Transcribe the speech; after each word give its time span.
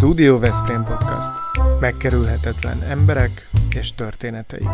Studio 0.00 0.38
Veszprém 0.38 0.84
Podcast. 0.84 1.30
Megkerülhetetlen 1.80 2.82
emberek 2.82 3.48
és 3.74 3.94
történeteik. 3.94 4.68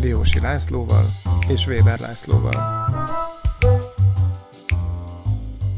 Diósi 0.00 0.40
Lászlóval 0.40 1.04
és 1.48 1.66
Weber 1.66 2.00
Lászlóval. 2.00 2.88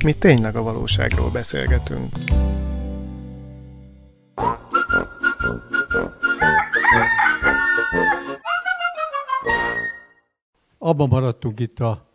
Mi 0.05 0.13
tényleg 0.13 0.57
a 0.57 0.63
valóságról 0.63 1.31
beszélgetünk. 1.33 2.09
Abban 10.79 11.09
maradtunk 11.09 11.61
itt 11.61 11.79
a 11.81 12.09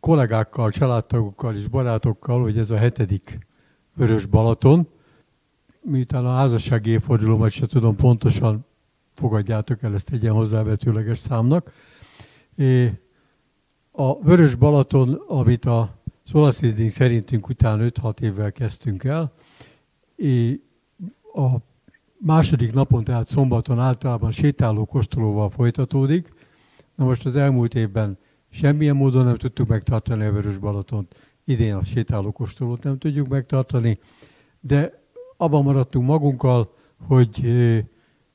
kollégákkal, 0.00 0.70
családtagokkal 0.70 1.54
és 1.54 1.66
barátokkal, 1.66 2.42
hogy 2.42 2.58
ez 2.58 2.70
a 2.70 2.76
hetedik 2.76 3.47
Vörös 3.98 4.26
Balaton. 4.26 4.88
Miután 5.80 6.26
a 6.26 6.34
házassági 6.34 6.90
évfordulómat 6.90 7.50
se 7.50 7.66
tudom 7.66 7.96
pontosan, 7.96 8.64
fogadjátok 9.14 9.82
el 9.82 9.94
ezt 9.94 10.10
egy 10.10 10.22
ilyen 10.22 10.34
hozzávetőleges 10.34 11.18
számnak. 11.18 11.72
A 13.90 14.22
Vörös 14.22 14.54
Balaton, 14.54 15.14
amit 15.26 15.64
a 15.64 15.98
Szolasziding 16.24 16.90
szerintünk 16.90 17.48
után 17.48 17.90
5-6 18.02 18.20
évvel 18.20 18.52
kezdtünk 18.52 19.04
el, 19.04 19.32
a 21.34 21.48
második 22.18 22.72
napon, 22.72 23.04
tehát 23.04 23.26
szombaton 23.26 23.78
általában 23.78 24.30
sétáló 24.30 24.84
kostolóval 24.84 25.50
folytatódik. 25.50 26.32
Na 26.94 27.04
most 27.04 27.26
az 27.26 27.36
elmúlt 27.36 27.74
évben 27.74 28.18
semmilyen 28.50 28.96
módon 28.96 29.24
nem 29.24 29.36
tudtuk 29.36 29.68
megtartani 29.68 30.24
a 30.24 30.32
Vörös 30.32 30.58
Balatont 30.58 31.27
idén 31.48 31.74
a 31.74 31.84
sétálókostolót 31.84 32.82
nem 32.82 32.98
tudjuk 32.98 33.28
megtartani, 33.28 33.98
de 34.60 35.02
abban 35.36 35.62
maradtunk 35.62 36.06
magunkkal, 36.06 36.74
hogy 37.06 37.40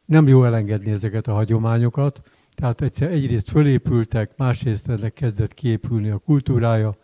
nem 0.06 0.28
jó 0.28 0.45
elengedni 0.45 0.92
ezeket 0.92 1.28
a 1.28 1.34
hagyományokat, 1.34 2.22
tehát 2.56 2.81
egyszer 2.81 3.11
egyrészt 3.11 3.50
fölépültek, 3.50 4.38
másrészt 4.38 4.89
ennek 4.89 5.14
kezdett 5.14 5.53
kiépülni 5.53 6.09
a 6.09 6.17
kultúrája, 6.17 6.95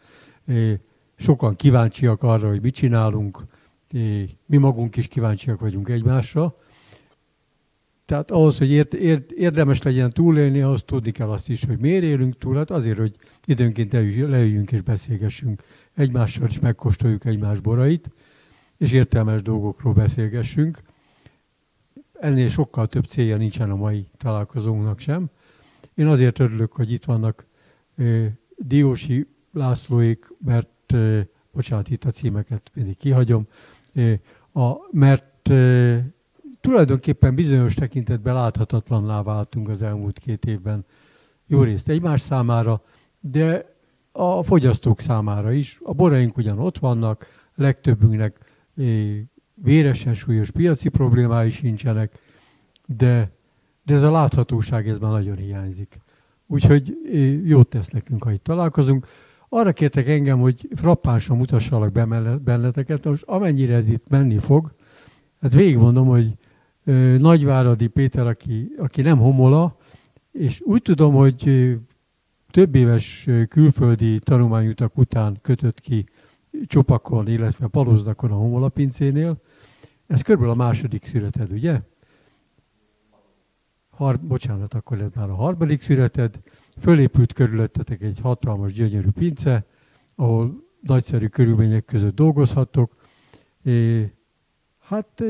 sokan 1.16 1.56
kíváncsiak 1.56 2.24
arra, 2.24 2.48
hogy 2.48 2.62
mit 2.62 2.74
csinálunk, 2.74 3.44
mi 4.46 4.58
magunk 4.58 4.98
is 4.98 5.08
kíváncsiak 5.08 5.60
vagyunk 5.60 5.90
egymásra. 5.90 6.54
Tehát 8.10 8.32
ahhoz, 8.32 8.58
hogy 8.58 8.72
érdemes 9.36 9.82
legyen 9.82 10.10
túlélni, 10.10 10.62
ahhoz 10.62 10.84
tudni 10.84 11.12
kell 11.12 11.30
azt 11.30 11.50
is, 11.50 11.64
hogy 11.66 11.80
miért 11.80 12.04
élünk 12.04 12.38
túl, 12.38 12.56
hát 12.56 12.72
azért, 12.72 12.98
hogy 12.98 13.16
időnként 13.46 13.94
leüljünk 13.94 14.72
és 14.72 14.82
beszélgessünk 14.82 15.64
egymással 15.94 16.48
is 16.48 16.60
megkóstoljuk 16.60 17.26
egymás 17.26 17.60
borait, 17.60 18.12
és 18.78 18.92
értelmes 18.92 19.42
dolgokról 19.42 19.94
beszélgessünk. 19.94 20.80
Ennél 22.14 22.48
sokkal 22.48 22.88
több 22.88 23.06
célja 23.06 23.38
nincsen 23.38 23.70
a 23.70 23.76
mai 23.76 24.08
találkozónknak 24.18 25.00
sem. 25.00 25.30
Én 25.96 26.08
azért 26.08 26.40
örülök, 26.40 26.72
hogy 26.72 26.92
itt 26.92 27.06
vannak 27.06 27.46
Diósi 28.58 29.28
Lászlóik, 29.54 30.28
mert, 30.46 30.96
bocsánat, 31.52 31.90
itt 31.90 32.04
a 32.04 32.12
címeket 32.12 32.72
mindig 32.74 32.98
kihagyom, 32.98 33.48
a, 34.54 34.74
mert 34.92 35.52
tulajdonképpen 36.62 37.36
bizonyos 37.36 37.74
tekintetben 37.74 38.34
láthatatlanná 38.34 39.22
váltunk 39.22 39.70
az 39.70 39.84
elmúlt 39.84 40.20
két 40.20 40.46
évben 40.46 40.86
jó 41.48 41.64
részt 41.64 41.90
egymás 41.90 42.22
számára, 42.22 42.82
de 43.20 43.78
a 44.12 44.44
fogyasztók 44.44 45.00
számára 45.00 45.52
is. 45.52 45.80
A 45.84 45.94
boraink 45.94 46.38
ugyan 46.38 46.60
ott 46.60 46.78
vannak, 46.78 47.28
legtöbbünknek 47.56 48.38
véresen 49.54 50.14
súlyos 50.14 50.52
piaci 50.52 50.90
problémái 50.90 51.50
sincsenek, 51.50 52.20
de, 52.86 53.32
de 53.84 53.94
ez 53.94 54.04
a 54.04 54.12
láthatóság 54.12 54.88
ez 54.88 54.98
már 54.98 55.12
nagyon 55.12 55.38
hiányzik. 55.38 56.00
Úgyhogy 56.48 56.98
jót 57.44 57.68
tesz 57.68 57.88
nekünk, 57.88 58.24
ha 58.24 58.32
itt 58.32 58.44
találkozunk. 58.44 59.08
Arra 59.50 59.74
kértek 59.74 60.08
engem, 60.08 60.40
hogy 60.40 60.68
frappánsan 60.76 61.38
mutassalak 61.38 61.92
be 61.92 62.06
benneteket, 62.44 63.06
most 63.06 63.24
amennyire 63.24 63.76
ez 63.76 63.90
itt 63.90 64.10
menni 64.10 64.38
fog, 64.38 64.74
hát 65.42 65.54
végigmondom, 65.54 66.08
hogy 66.08 66.38
Nagyváradi 67.18 67.88
Péter, 67.88 68.28
aki, 68.28 68.74
aki 68.78 69.02
nem 69.02 69.18
homola, 69.18 69.78
és 70.32 70.62
úgy 70.62 70.82
tudom, 70.82 71.14
hogy 71.14 71.44
több 72.52 72.76
éves 72.76 73.30
külföldi 73.50 74.20
tanulmányutak 74.20 74.98
után 74.98 75.38
kötött 75.42 75.80
ki 75.80 76.06
Csopakon, 76.66 77.28
illetve 77.28 77.68
Palozdakon 77.68 78.32
a 78.32 78.36
homolapincénél. 78.36 79.42
Ez 80.08 80.22
körülbelül 80.22 80.54
a 80.54 80.58
második 80.58 81.06
születed, 81.06 81.52
ugye? 81.52 81.82
Har, 83.90 84.20
bocsánat, 84.20 84.74
akkor 84.74 85.02
ez 85.02 85.10
már 85.16 85.30
a 85.30 85.36
harmadik 85.36 85.82
születed. 85.82 86.42
Fölépült 86.82 87.34
körülöttetek 87.34 88.02
egy 88.02 88.20
hatalmas, 88.20 88.74
gyönyörű 88.74 89.10
pince, 89.10 89.66
ahol 90.16 90.64
nagyszerű 90.82 91.28
körülmények 91.28 91.86
között 91.86 92.16
dolgozhattok. 92.16 92.96
É, 93.64 94.12
hát 94.80 95.24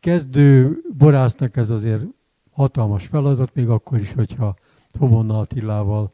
kezdő 0.00 0.80
borásznak 0.98 1.56
ez 1.56 1.70
azért 1.70 2.04
hatalmas 2.50 3.06
feladat, 3.06 3.54
még 3.54 3.68
akkor 3.68 3.98
is, 3.98 4.12
hogyha 4.12 4.56
Homonna 4.98 5.38
Attilával 5.38 6.12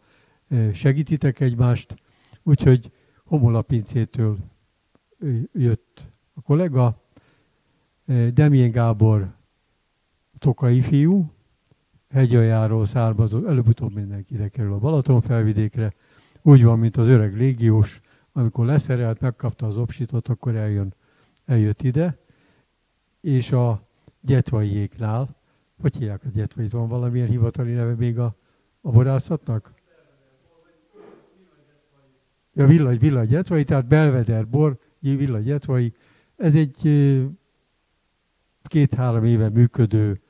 segítitek 0.72 1.41
egymást, 1.41 1.97
úgyhogy 2.43 2.91
Homola 3.25 3.62
pincétől 3.62 4.37
jött 5.53 6.12
a 6.34 6.41
kollega, 6.41 7.03
Demjén 8.33 8.71
Gábor 8.71 9.34
tokai 10.39 10.81
fiú, 10.81 11.33
hegyaljáról 12.11 12.87
származó, 12.87 13.47
előbb-utóbb 13.47 13.94
mindenki 13.94 14.34
ide 14.34 14.49
kerül 14.49 14.73
a 14.73 14.78
Balaton 14.78 15.21
felvidékre, 15.21 15.94
úgy 16.43 16.65
van, 16.65 16.78
mint 16.78 16.97
az 16.97 17.09
öreg 17.09 17.37
légiós, 17.37 18.00
amikor 18.33 18.67
leszerelt, 18.67 19.21
megkapta 19.21 19.67
az 19.67 19.77
opsitot, 19.77 20.28
akkor 20.28 20.56
eljön, 20.56 20.94
eljött 21.44 21.83
ide, 21.83 22.19
és 23.25 23.53
a 23.53 23.89
gyetvaiéknál, 24.21 25.37
hogy 25.81 25.97
hívják 25.97 26.25
a 26.25 26.29
gyetvait, 26.29 26.71
van 26.71 26.89
valamilyen 26.89 27.29
hivatali 27.29 27.73
neve 27.73 27.95
még 27.95 28.19
a 28.19 28.37
a 28.87 28.91
borászatnak? 28.91 29.73
Ja, 32.53 32.67
villagy, 32.67 32.99
villagy 32.99 33.35
etvai, 33.35 33.65
tehát 33.65 33.87
Belveder 33.87 34.49
bor, 34.49 34.79
villagy 35.01 35.51
etvai. 35.51 35.93
Ez 36.37 36.55
egy 36.55 36.79
két-három 38.62 39.25
éve 39.25 39.49
működő 39.49 40.21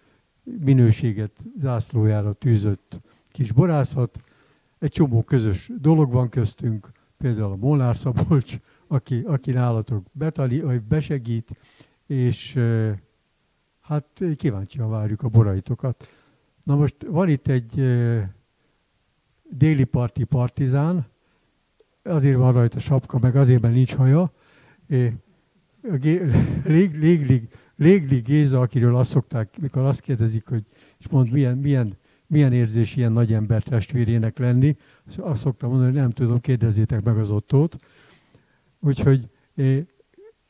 minőséget 0.43 1.47
zászlójára 1.57 2.33
tűzött 2.33 3.01
kis 3.27 3.53
borászat. 3.53 4.19
Egy 4.79 4.91
csomó 4.91 5.23
közös 5.23 5.71
dolog 5.81 6.13
van 6.13 6.29
köztünk, 6.29 6.91
például 7.17 7.53
a 7.53 7.57
Molnár 7.57 7.97
Szabolcs, 7.97 8.57
aki, 8.87 9.23
aki 9.27 9.51
nálatok 9.51 10.07
betali, 10.13 10.61
vagy 10.61 10.83
besegít, 10.83 11.57
és 12.07 12.59
hát 13.81 14.25
kíváncsian 14.37 14.91
várjuk 14.91 15.23
a 15.23 15.29
boraitokat. 15.29 16.09
Na 16.63 16.77
most 16.77 16.97
van 17.07 17.29
itt 17.29 17.49
egy 17.49 17.75
déli 19.51 19.85
parti 19.85 20.25
partizán, 20.25 21.07
azért 22.03 22.37
van 22.37 22.53
rajta 22.53 22.79
sapka, 22.79 23.19
meg 23.19 23.37
azért, 23.37 23.63
mert 23.63 23.75
nincs 23.75 23.95
haja. 23.95 24.33
Légli, 26.65 27.49
Légli 27.77 28.19
Géza, 28.19 28.61
akiről 28.61 28.97
azt 28.97 29.11
szokták, 29.11 29.59
mikor 29.61 29.83
azt 29.83 30.01
kérdezik, 30.01 30.49
hogy 30.49 30.65
és 30.99 31.09
mond, 31.09 31.31
milyen, 31.31 31.59
milyen, 31.59 31.97
milyen 32.27 32.53
érzés 32.53 32.97
ilyen 32.97 33.13
nagy 33.13 33.33
ember 33.33 33.63
testvérének 33.63 34.39
lenni, 34.39 34.77
azt 35.17 35.41
szoktam 35.41 35.71
mondani, 35.71 35.91
hogy 35.91 36.01
nem 36.01 36.11
tudom, 36.11 36.41
kérdezzétek 36.41 37.03
meg 37.03 37.19
az 37.19 37.31
ottót. 37.31 37.77
Úgyhogy 38.81 39.29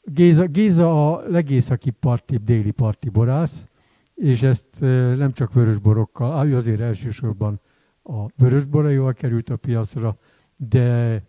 Géza, 0.05 0.47
Géza 0.47 1.13
a 1.13 1.23
legészaki 1.29 1.91
parti, 1.91 2.37
déli 2.37 2.71
parti 2.71 3.09
borász, 3.09 3.69
és 4.15 4.43
ezt 4.43 4.81
nem 5.17 5.33
csak 5.33 5.53
vörösborokkal, 5.53 6.55
azért 6.55 6.81
elsősorban 6.81 7.61
a 8.03 8.27
vörösboraival 8.37 9.13
került 9.13 9.51
a 9.51 9.57
piacra, 9.57 10.19
de, 10.59 11.23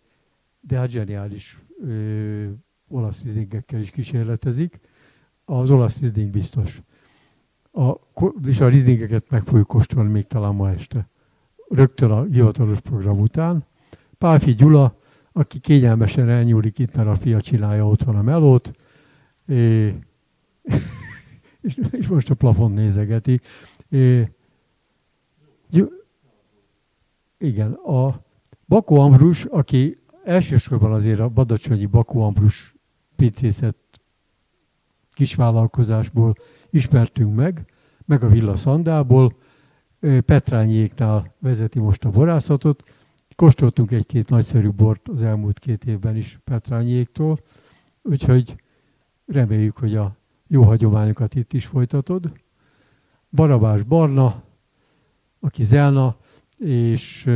de 0.59 0.77
hát 0.77 0.89
zseniális 0.89 1.59
ö, 1.81 2.47
olasz 2.87 3.21
vizingekkel 3.21 3.79
is 3.79 3.89
kísérletezik. 3.89 4.79
Az 5.45 5.69
olasz 5.69 5.99
vizing 5.99 6.29
biztos. 6.29 6.81
A, 7.71 7.93
és 8.47 8.61
a 8.61 8.67
rizingeket 8.67 9.29
meg 9.29 9.43
fogjuk 9.43 9.67
kóstolni 9.67 10.11
még 10.11 10.27
talán 10.27 10.55
ma 10.55 10.69
este. 10.69 11.09
Rögtön 11.69 12.11
a 12.11 12.23
hivatalos 12.23 12.79
program 12.79 13.19
után. 13.19 13.65
Pálfi 14.17 14.53
Gyula, 14.53 14.97
aki 15.37 15.59
kényelmesen 15.59 16.29
elnyúlik 16.29 16.79
itt, 16.79 16.95
mert 16.95 17.07
a 17.07 17.15
fia 17.15 17.41
csinálja 17.41 17.87
otthon 17.87 18.15
a 18.15 18.21
melót, 18.21 18.71
és, 21.61 21.81
és 21.91 22.07
most 22.07 22.29
a 22.29 22.35
plafon 22.35 22.71
nézegeti. 22.71 23.41
Igen, 27.37 27.71
a 27.71 28.23
Bakó 28.65 28.99
Ambrus, 28.99 29.45
aki 29.45 29.97
elsősorban 30.23 30.91
azért 30.91 31.19
a 31.19 31.29
badacsonyi 31.29 31.85
Bakó 31.85 32.21
Ambrus 32.21 32.75
pincészet 33.15 33.75
kisvállalkozásból 35.11 36.35
ismertünk 36.69 37.35
meg, 37.35 37.65
meg 38.05 38.23
a 38.23 38.27
Villa 38.27 38.55
Szandából. 38.55 39.35
Petrányéknál 40.25 41.33
vezeti 41.39 41.79
most 41.79 42.05
a 42.05 42.09
borászatot. 42.09 42.83
Kóstoltunk 43.35 43.91
egy-két 43.91 44.29
nagyszerű 44.29 44.69
bort 44.69 45.07
az 45.07 45.23
elmúlt 45.23 45.59
két 45.59 45.85
évben 45.85 46.15
is 46.15 46.39
Petrányéktól, 46.43 47.39
úgyhogy 48.01 48.63
reméljük, 49.25 49.77
hogy 49.77 49.95
a 49.95 50.15
jó 50.47 50.63
hagyományokat 50.63 51.35
itt 51.35 51.53
is 51.53 51.65
folytatod. 51.65 52.31
Barabás 53.31 53.83
Barna, 53.83 54.43
aki 55.39 55.63
Zelna, 55.63 56.17
és 56.57 57.31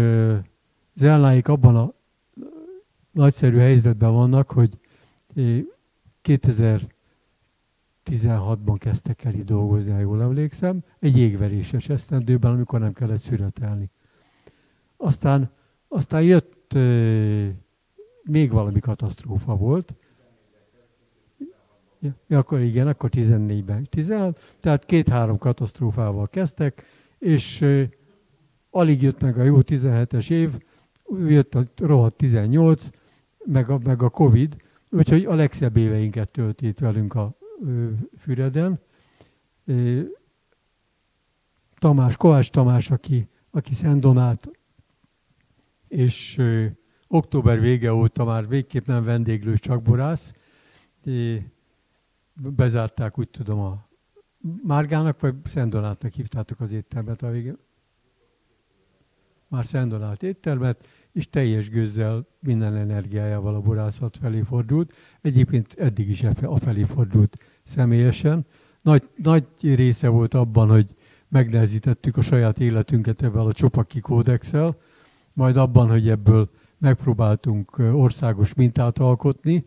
Zelnáik 0.93 1.47
abban 1.47 1.75
a 1.75 1.93
nagyszerű 3.11 3.57
helyzetben 3.57 4.11
vannak, 4.11 4.51
hogy 4.51 4.79
2016-ban 6.23 8.75
kezdtek 8.77 9.23
el 9.23 9.33
itt 9.33 9.45
dolgozni, 9.45 9.91
ha 9.91 9.99
jól 9.99 10.21
emlékszem, 10.21 10.83
egy 10.99 11.17
jégveréses 11.17 11.89
esztendőben, 11.89 12.51
amikor 12.51 12.79
nem 12.79 12.93
kellett 12.93 13.17
szüretelni. 13.17 13.89
Aztán, 14.97 15.57
aztán 15.89 16.23
jött 16.23 16.73
még 18.23 18.51
valami 18.51 18.79
katasztrófa 18.79 19.55
volt, 19.55 19.95
Ja, 22.27 22.37
akkor 22.37 22.59
igen, 22.59 22.87
akkor 22.87 23.09
14-ben. 23.13 23.83
16, 23.89 24.55
tehát 24.59 24.85
két-három 24.85 25.37
katasztrófával 25.37 26.27
kezdtek, 26.27 26.85
és 27.17 27.65
alig 28.69 29.01
jött 29.01 29.21
meg 29.21 29.37
a 29.37 29.43
jó 29.43 29.57
17-es 29.61 30.31
év, 30.31 30.51
jött 31.27 31.55
a 31.55 31.63
rohadt 31.77 32.15
18, 32.15 32.89
meg 33.45 33.69
a, 33.69 33.79
meg 33.83 34.01
a 34.01 34.09
Covid, 34.09 34.55
úgyhogy 34.89 35.25
a 35.25 35.33
legszebb 35.33 35.77
éveinket 35.77 36.31
tölt 36.31 36.61
itt 36.61 36.79
velünk 36.79 37.15
a 37.15 37.37
Füreden. 38.17 38.79
Tamás, 41.77 42.17
Kovács 42.17 42.51
Tamás, 42.51 42.91
aki, 42.91 43.27
aki 43.51 43.73
Szent 43.73 44.01
Donát, 44.01 44.49
és 45.89 46.37
ö, 46.37 46.65
október 47.07 47.59
vége 47.59 47.93
óta 47.93 48.23
már 48.23 48.47
végképp 48.47 48.85
nem 48.85 49.03
vendéglős, 49.03 49.59
csak 49.59 49.81
borász. 49.81 50.33
Bezárták, 52.33 53.19
úgy 53.19 53.29
tudom, 53.29 53.59
a 53.59 53.87
Márgának, 54.63 55.19
vagy 55.19 55.35
Szent 55.45 55.71
Donátnak 55.71 56.11
hívtátok 56.11 56.59
az 56.59 56.71
éttermet 56.71 57.21
a 57.21 57.29
végén? 57.29 57.57
Már 59.47 59.65
Szent 59.65 59.89
Donát 59.89 60.23
éttermet, 60.23 60.87
és 61.11 61.29
teljes 61.29 61.69
gőzzel, 61.69 62.27
minden 62.39 62.75
energiájával 62.75 63.55
a 63.55 63.61
borászat 63.61 64.17
felé 64.17 64.41
fordult. 64.41 64.93
Egyébként 65.21 65.73
eddig 65.73 66.09
is 66.09 66.23
a 66.23 66.57
felé 66.57 66.83
fordult 66.83 67.37
személyesen. 67.63 68.45
Nagy, 68.81 69.09
nagy 69.15 69.45
része 69.61 70.07
volt 70.07 70.33
abban, 70.33 70.69
hogy 70.69 70.95
megnehezítettük 71.27 72.17
a 72.17 72.21
saját 72.21 72.59
életünket 72.59 73.21
ebben 73.21 73.45
a 73.45 73.53
csopaki 73.53 73.99
kódexel, 73.99 74.77
majd 75.39 75.57
abban, 75.57 75.89
hogy 75.89 76.09
ebből 76.09 76.49
megpróbáltunk 76.77 77.77
országos 77.77 78.53
mintát 78.53 78.97
alkotni, 78.97 79.65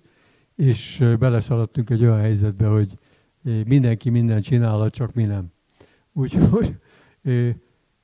és 0.56 1.04
beleszaladtunk 1.18 1.90
egy 1.90 2.02
olyan 2.02 2.18
helyzetbe, 2.18 2.66
hogy 2.66 2.98
mindenki 3.66 4.10
mindent 4.10 4.42
csinál, 4.42 4.90
csak 4.90 5.14
mi 5.14 5.24
nem. 5.24 5.52
Úgyhogy 6.12 6.78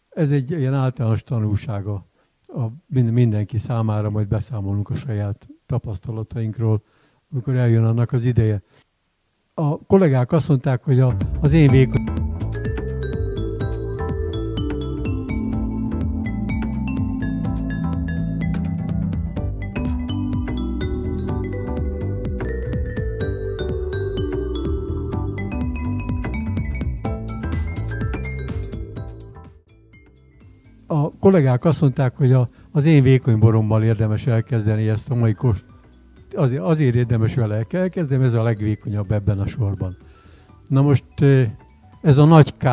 ez 0.08 0.30
egy 0.30 0.50
ilyen 0.50 0.74
általános 0.74 1.22
tanulsága 1.22 2.06
a 2.46 2.66
mindenki 2.86 3.56
számára, 3.56 4.10
majd 4.10 4.28
beszámolunk 4.28 4.90
a 4.90 4.94
saját 4.94 5.48
tapasztalatainkról, 5.66 6.82
amikor 7.32 7.54
eljön 7.54 7.84
annak 7.84 8.12
az 8.12 8.24
ideje. 8.24 8.62
A 9.54 9.78
kollégák 9.78 10.32
azt 10.32 10.48
mondták, 10.48 10.84
hogy 10.84 11.00
az 11.40 11.52
én 11.52 11.70
vékony 11.70 12.27
kollégák 31.30 31.64
azt 31.64 31.80
mondták, 31.80 32.16
hogy 32.16 32.32
a, 32.32 32.48
az 32.72 32.86
én 32.86 33.02
vékony 33.02 33.38
borommal 33.38 33.82
érdemes 33.82 34.26
elkezdeni 34.26 34.88
ezt 34.88 35.10
a 35.10 35.14
mai 35.14 35.34
kost. 35.34 35.64
Azért, 36.34 36.62
azért 36.62 36.94
érdemes 36.94 37.34
vele 37.34 37.66
elkezdeni, 37.70 38.24
ez 38.24 38.34
a 38.34 38.42
legvékonyabb 38.42 39.12
ebben 39.12 39.38
a 39.38 39.46
sorban. 39.46 39.96
Na 40.66 40.82
most 40.82 41.04
ez 42.02 42.18
a 42.18 42.24
Nagy 42.24 42.56
K 42.56 42.66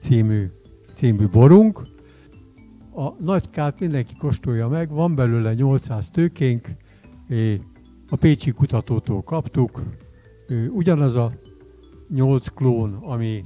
című, 0.00 0.50
című 0.92 1.28
borunk. 1.28 1.86
A 2.94 3.22
Nagy 3.22 3.48
K-t 3.48 3.80
mindenki 3.80 4.16
kóstolja 4.18 4.68
meg, 4.68 4.90
van 4.90 5.14
belőle 5.14 5.54
800 5.54 6.10
tőkénk, 6.10 6.68
a 8.10 8.16
Pécsi 8.16 8.50
kutatótól 8.50 9.22
kaptuk. 9.22 9.82
Ugyanaz 10.70 11.16
a 11.16 11.32
8 12.08 12.46
klón, 12.46 12.94
ami, 12.94 13.44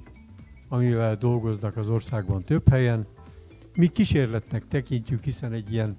amivel 0.69 1.17
dolgoznak 1.17 1.76
az 1.76 1.88
országban 1.88 2.43
több 2.43 2.69
helyen, 2.69 3.05
mi 3.78 3.86
kísérletnek 3.86 4.69
tekintjük, 4.69 5.25
hiszen 5.25 5.52
egy 5.52 5.72
ilyen 5.72 5.96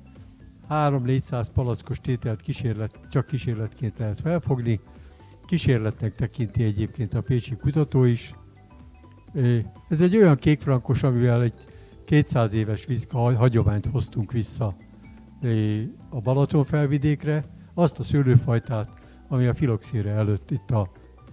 3-400 0.69 1.47
palackos 1.53 1.99
tételt 1.99 2.41
kísérlet, 2.41 2.99
csak 3.09 3.25
kísérletként 3.25 3.97
lehet 3.97 4.19
felfogni. 4.21 4.79
Kísérletnek 5.45 6.13
tekinti 6.13 6.63
egyébként 6.63 7.13
a 7.13 7.21
Pécsi 7.21 7.55
kutató 7.55 8.03
is. 8.03 8.35
Ez 9.89 10.01
egy 10.01 10.17
olyan 10.17 10.37
kékfrankos, 10.37 11.03
amivel 11.03 11.41
egy 11.41 11.53
200 12.05 12.53
éves 12.53 12.87
hagyományt 13.13 13.85
hoztunk 13.85 14.31
vissza 14.31 14.75
a 16.09 16.19
Balaton 16.19 16.65
felvidékre. 16.65 17.45
Azt 17.73 17.99
a 17.99 18.03
szőlőfajtát, 18.03 18.89
ami 19.27 19.45
a 19.45 19.53
filoxére 19.53 20.11
előtt 20.11 20.51
itt 20.51 20.71
a 20.71 20.91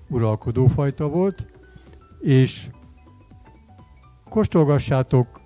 uralkodó 0.08 0.66
fajta 0.66 1.08
volt, 1.08 1.46
és 2.20 2.68
kóstolgassátok, 4.28 5.44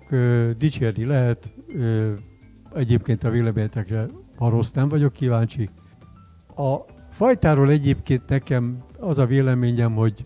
dicsérni 0.57 1.05
lehet, 1.05 1.53
egyébként 2.75 3.23
a 3.23 3.29
véleményetekre, 3.29 4.07
ha 4.37 4.49
rossz, 4.49 4.71
nem 4.71 4.89
vagyok 4.89 5.13
kíváncsi. 5.13 5.69
A 6.55 6.75
fajtáról 7.09 7.69
egyébként 7.69 8.29
nekem 8.29 8.83
az 8.99 9.17
a 9.17 9.25
véleményem, 9.25 9.93
hogy 9.93 10.25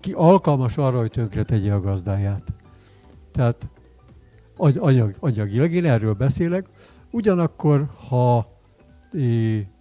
ki 0.00 0.12
alkalmas 0.12 0.76
arra, 0.76 0.98
hogy 0.98 1.10
tönkre 1.10 1.42
tegye 1.42 1.72
a 1.72 1.80
gazdáját. 1.80 2.54
Tehát 3.30 3.68
anyag, 4.56 5.16
anyagilag, 5.20 5.72
én 5.72 5.84
erről 5.84 6.14
beszélek. 6.14 6.66
Ugyanakkor, 7.10 7.88
ha 8.08 8.58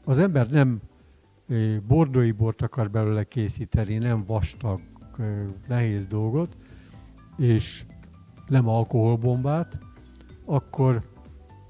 az 0.05 0.19
ember 0.19 0.49
nem 0.49 0.81
bordói 1.87 2.31
bort 2.31 2.61
akar 2.61 2.89
belőle 2.91 3.23
készíteni, 3.23 3.97
nem 3.97 4.23
vastag, 4.27 4.79
nehéz 5.67 6.05
dolgot, 6.05 6.55
és 7.37 7.85
nem 8.47 8.67
alkoholbombát, 8.67 9.79
akkor 10.45 11.01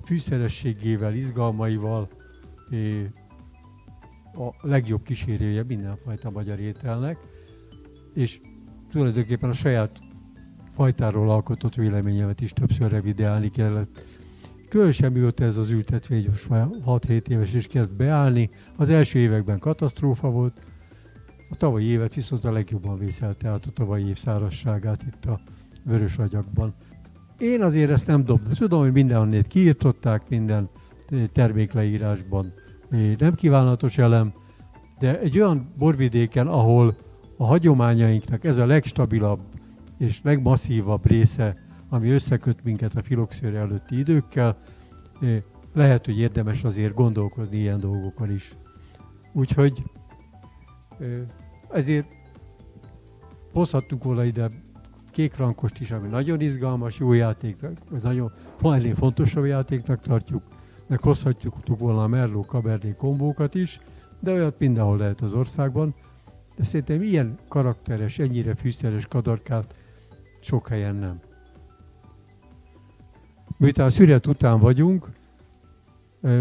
fűszerességével, 0.03 1.13
izgalmaival 1.13 2.10
a 4.34 4.67
legjobb 4.67 5.03
kísérője 5.03 5.63
mindenfajta 5.63 6.29
magyar 6.29 6.60
ételnek, 6.60 7.17
és 8.13 8.39
tulajdonképpen 8.89 9.50
a 9.50 9.53
saját 9.53 10.00
fajtáról 10.72 11.29
alkotott 11.29 11.75
véleményemet 11.75 12.41
is 12.41 12.53
többször 12.53 12.91
revideálni 12.91 13.50
kellett. 13.50 14.05
Különösen 14.69 15.12
mióta 15.12 15.43
ez 15.43 15.57
az 15.57 15.69
ültetvény 15.69 16.25
most 16.27 16.50
már 16.50 16.67
6-7 16.86 17.27
éves 17.27 17.53
és 17.53 17.67
kezd 17.67 17.95
beállni, 17.95 18.50
az 18.75 18.89
első 18.89 19.19
években 19.19 19.60
katasztrófa 19.60 20.29
volt, 20.29 20.62
a 21.49 21.55
tavalyi 21.55 21.85
évet 21.85 22.13
viszont 22.13 22.45
a 22.45 22.51
legjobban 22.51 22.97
vészelte 22.97 23.49
át 23.49 23.65
a 23.65 23.71
tavalyi 23.71 24.07
év 24.07 24.17
szárazságát 24.17 25.03
itt 25.03 25.25
a 25.25 25.39
vörös 25.83 26.17
agyagban. 26.17 26.73
Én 27.37 27.61
azért 27.61 27.91
ezt 27.91 28.07
nem 28.07 28.25
dobom. 28.25 28.53
Tudom, 28.53 28.79
hogy 28.81 28.91
mindenhonnét 28.91 29.47
kiírtották, 29.47 30.29
minden 30.29 30.69
termékleírásban 31.31 32.53
nem 33.17 33.35
kívánatos 33.35 33.97
elem, 33.97 34.31
de 34.99 35.19
egy 35.19 35.39
olyan 35.39 35.73
borvidéken, 35.77 36.47
ahol 36.47 36.95
a 37.37 37.45
hagyományainknak 37.45 38.43
ez 38.43 38.57
a 38.57 38.65
legstabilabb 38.65 39.39
és 39.97 40.21
legmasszívabb 40.23 41.05
része, 41.07 41.55
ami 41.89 42.09
összeköt 42.09 42.63
minket 42.63 42.95
a 42.95 43.01
filoxér 43.01 43.55
előtti 43.55 43.97
időkkel, 43.99 44.57
lehet, 45.73 46.05
hogy 46.05 46.19
érdemes 46.19 46.63
azért 46.63 46.93
gondolkozni 46.93 47.57
ilyen 47.57 47.79
dolgokon 47.79 48.31
is. 48.31 48.55
Úgyhogy 49.33 49.83
ezért 51.71 52.13
hozhattunk 53.53 54.03
volna 54.03 54.23
ide 54.23 54.49
kék 55.11 55.37
rankost 55.37 55.79
is, 55.79 55.91
ami 55.91 56.07
nagyon 56.07 56.41
izgalmas, 56.41 56.99
jó 56.99 57.13
játék, 57.13 57.57
nagyon 58.03 58.31
ennél 58.61 58.95
fontosabb 58.95 59.45
játéknak 59.45 60.01
tartjuk, 60.01 60.43
meg 60.87 60.99
hozhatjuk 60.99 61.55
volna 61.77 62.03
a 62.03 62.07
Merlot 62.07 62.47
Cabernet 62.47 62.95
kombókat 62.95 63.55
is, 63.55 63.79
de 64.19 64.31
olyat 64.31 64.59
mindenhol 64.59 64.97
lehet 64.97 65.21
az 65.21 65.33
országban. 65.33 65.95
De 66.57 66.63
szerintem 66.63 67.01
ilyen 67.01 67.37
karakteres, 67.47 68.19
ennyire 68.19 68.55
fűszeres 68.55 69.07
kadarkát 69.07 69.75
sok 70.41 70.67
helyen 70.67 70.95
nem. 70.95 71.19
Miután 73.57 73.89
szüret 73.89 74.27
után 74.27 74.59
vagyunk, 74.59 75.09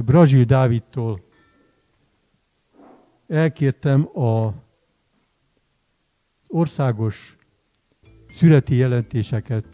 Brazil 0.05 0.45
Dávidtól 0.45 1.24
elkértem 3.27 4.19
a 4.19 4.55
országos 6.49 7.37
születi 8.29 8.75
jelentéseket 8.75 9.67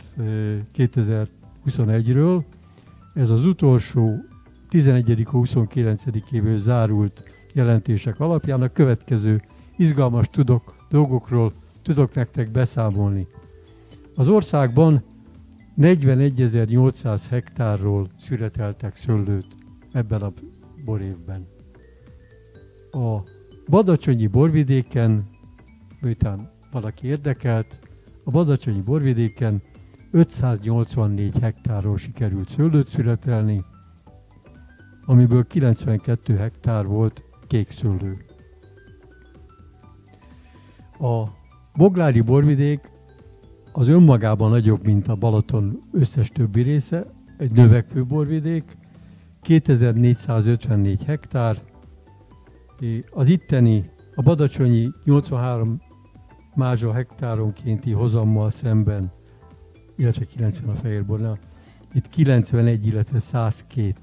2021-ről. 0.77 2.45
Ez 3.15 3.31
az 3.31 3.47
utolsó 3.47 4.17
11. 4.69 5.27
29 5.31 6.03
zárult 6.57 7.23
jelentések 7.55 8.21
alapján 8.21 8.63
a 8.63 8.69
következő 8.69 9.41
izgalmas 9.77 10.29
tudok, 10.29 10.75
dolgokról 10.89 11.53
tudok 11.83 12.15
nektek 12.15 12.51
beszámolni. 12.51 13.27
Az 14.15 14.29
országban 14.29 15.05
41.800 15.79 17.23
hektárról 17.31 18.09
szüreteltek 18.19 18.95
szőlőt 18.95 19.47
ebben 19.93 20.23
a 20.23 20.33
borévben. 20.85 21.47
A 22.91 23.23
Badacsonyi 23.69 24.27
borvidéken, 24.27 25.23
miután 26.01 26.51
valaki 26.73 27.07
érdekelt, 27.07 27.79
a 28.25 28.31
Badacsonyi 28.31 28.81
borvidéken 28.81 29.63
584 30.11 31.39
hektárról 31.39 31.97
sikerült 31.97 32.49
szőlőt 32.49 32.87
szüretelni, 32.87 33.65
amiből 35.05 35.47
92 35.47 36.37
hektár 36.37 36.87
volt 36.87 37.25
kék 37.47 37.71
szőlő. 37.71 38.17
A 40.99 41.25
Boglári 41.75 42.21
borvidék 42.21 42.91
az 43.73 43.89
önmagában 43.89 44.51
nagyobb, 44.51 44.87
mint 44.87 45.09
a 45.09 45.15
Balaton 45.15 45.79
összes 45.93 46.29
többi 46.29 46.63
része, 46.63 47.07
egy 47.39 47.53
növekvő 47.53 48.05
borvidék, 48.05 48.77
2454 49.43 51.05
hektár, 51.05 51.57
az 53.11 53.29
itteni, 53.29 53.91
a 54.15 54.23
Badacsonyi 54.23 54.91
83 55.05 55.81
mázsa 56.55 56.93
hektáronkénti 56.93 57.93
hozammal 57.93 58.51
szemben, 58.51 59.13
illetve 59.97 60.25
90 60.25 60.69
a 60.69 60.73
fehérbornál, 60.73 61.39
itt 61.93 62.09
91, 62.09 62.87
illetve 62.87 63.21
102 63.21 63.95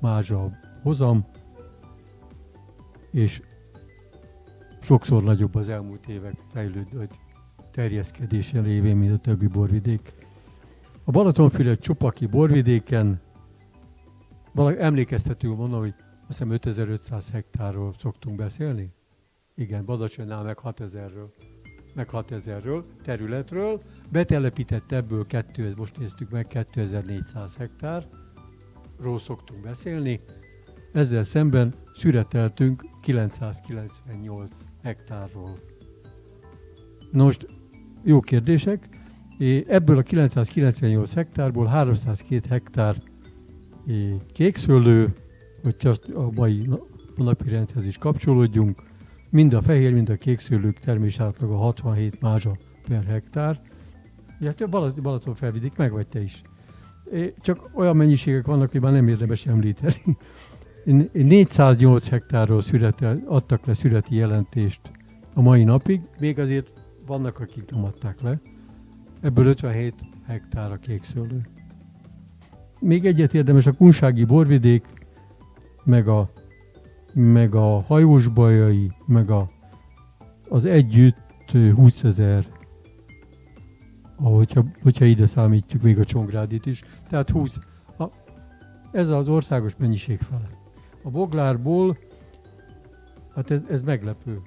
mázsa 0.00 0.50
hozam, 0.82 1.26
és 3.10 3.42
sokszor 4.80 5.22
nagyobb 5.22 5.54
az 5.54 5.68
elmúlt 5.68 6.08
évek 6.08 6.34
fejlődő, 6.52 7.08
terjeszkedése 7.70 8.60
révén, 8.60 8.96
mint 8.96 9.12
a 9.12 9.16
többi 9.16 9.46
borvidék. 9.46 10.14
A 11.04 11.10
Balatonfüred 11.10 11.78
Csopaki 11.78 12.26
borvidéken 12.26 13.20
valami 14.54 14.76
emlékeztető 14.78 15.48
mondom, 15.48 15.80
hogy 15.80 15.94
azt 16.32 16.40
hiszem 16.40 16.54
5500 16.54 17.30
hektárról 17.30 17.94
szoktunk 17.98 18.36
beszélni. 18.36 18.88
Igen, 19.54 19.84
Badacsonynál 19.84 20.42
meg 20.42 20.58
6000-ről. 20.62 21.28
Meg 21.94 22.08
6000-ről, 22.12 22.84
területről. 23.02 23.80
Betelepített 24.08 24.92
ebből, 24.92 25.24
kettő, 25.26 25.72
most 25.76 25.98
néztük 25.98 26.30
meg, 26.30 26.46
2400 26.46 27.56
hektárról 27.56 29.18
szoktunk 29.18 29.62
beszélni. 29.62 30.20
Ezzel 30.92 31.22
szemben 31.22 31.74
szüreteltünk 31.92 32.84
998 33.00 34.50
hektárról. 34.82 35.58
Most 37.10 37.46
jó 38.04 38.20
kérdések. 38.20 38.88
Ebből 39.66 39.98
a 39.98 40.02
998 40.02 41.14
hektárból 41.14 41.66
302 41.66 42.46
hektár 42.48 42.96
kékszőlő, 44.32 45.14
hogy 45.62 45.76
azt 45.82 46.08
a 46.08 46.30
mai 46.34 46.68
napi 47.16 47.50
rendhez 47.50 47.86
is 47.86 47.98
kapcsolódjunk. 47.98 48.82
Mind 49.30 49.52
a 49.52 49.62
fehér, 49.62 49.92
mind 49.92 50.08
a 50.08 50.16
kékszőlők 50.16 50.78
termés 50.78 51.20
átlaga 51.20 51.56
67 51.56 52.20
mázsa 52.20 52.56
per 52.88 53.04
hektár. 53.04 53.58
Illetve 54.40 54.66
Balat- 54.66 55.02
Balaton 55.02 55.34
felvidik, 55.34 55.76
meg 55.76 55.92
vagy 55.92 56.06
te 56.06 56.22
is. 56.22 56.42
Csak 57.40 57.70
olyan 57.74 57.96
mennyiségek 57.96 58.46
vannak, 58.46 58.70
hogy 58.70 58.80
már 58.80 58.92
nem 58.92 59.08
érdemes 59.08 59.46
említeni. 59.46 60.16
408 61.12 62.08
hektárról 62.08 62.60
születel, 62.60 63.18
adtak 63.26 63.66
le 63.66 63.74
születi 63.74 64.14
jelentést 64.16 64.80
a 65.34 65.40
mai 65.40 65.64
napig, 65.64 66.00
még 66.18 66.38
azért 66.38 66.72
vannak, 67.06 67.38
akik 67.38 67.70
nem 67.70 67.84
adták 67.84 68.20
le. 68.20 68.40
Ebből 69.20 69.46
57 69.46 69.94
hektár 70.26 70.72
a 70.72 70.76
kékszőlő. 70.76 71.40
Még 72.80 73.06
egyet 73.06 73.34
érdemes 73.34 73.66
a 73.66 73.72
kunsági 73.72 74.24
borvidék, 74.24 74.84
meg 75.84 76.08
a, 76.08 76.28
meg 77.14 77.54
a 77.54 77.80
hajós 77.80 78.28
bajai, 78.28 78.92
meg 79.06 79.30
a, 79.30 79.48
az 80.48 80.64
együtt 80.64 81.50
20 81.74 82.04
ezer, 82.04 82.44
ahogyha, 84.16 84.64
hogyha 84.82 85.04
ide 85.04 85.26
számítjuk 85.26 85.82
még 85.82 85.98
a 85.98 86.04
Csongrádit 86.04 86.66
is. 86.66 86.82
Tehát 87.08 87.30
20, 87.30 87.58
a, 87.98 88.04
ez 88.92 89.08
az 89.08 89.28
országos 89.28 89.76
mennyiség 89.76 90.18
fele. 90.18 90.48
A 91.04 91.10
Boglárból, 91.10 91.96
hát 93.34 93.50
ez, 93.50 93.62
ez 93.70 93.82
meglepő. 93.82 94.38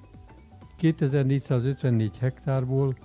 2454 0.77 2.17
hektárból 2.17 2.95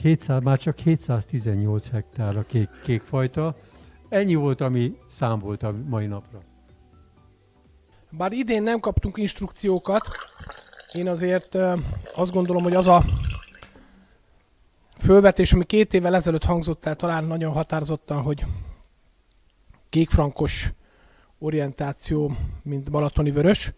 700, 0.00 0.42
már 0.42 0.58
csak 0.58 0.78
718 0.78 1.90
hektár 1.90 2.36
a 2.36 2.42
kék, 2.46 2.68
kékfajta. 2.82 3.54
Ennyi 4.08 4.34
volt, 4.34 4.60
ami 4.60 4.96
szám 5.06 5.38
volt 5.38 5.62
a 5.62 5.74
mai 5.88 6.06
napra. 6.06 6.38
Bár 8.16 8.32
idén 8.32 8.62
nem 8.62 8.80
kaptunk 8.80 9.16
instrukciókat, 9.16 10.08
én 10.92 11.08
azért 11.08 11.54
azt 12.14 12.32
gondolom, 12.32 12.62
hogy 12.62 12.74
az 12.74 12.86
a 12.86 13.02
fölvetés, 14.98 15.52
ami 15.52 15.64
két 15.64 15.94
évvel 15.94 16.14
ezelőtt 16.14 16.44
hangzott 16.44 16.86
el 16.86 16.94
talán 16.94 17.24
nagyon 17.24 17.52
határozottan, 17.52 18.22
hogy 18.22 18.44
kékfrankos 19.88 20.72
orientáció, 21.38 22.32
mint 22.62 22.90
Balatoni 22.90 23.30
Vörös. 23.30 23.72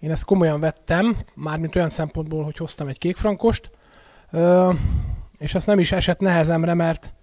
Én 0.00 0.10
ezt 0.10 0.24
komolyan 0.24 0.60
vettem, 0.60 1.16
mármint 1.34 1.76
olyan 1.76 1.90
szempontból, 1.90 2.44
hogy 2.44 2.56
hoztam 2.56 2.88
egy 2.88 2.98
kékfrankost, 2.98 3.70
és 5.38 5.54
ezt 5.54 5.66
nem 5.66 5.78
is 5.78 5.92
esett 5.92 6.20
nehezemre, 6.20 6.74
mert, 6.74 7.14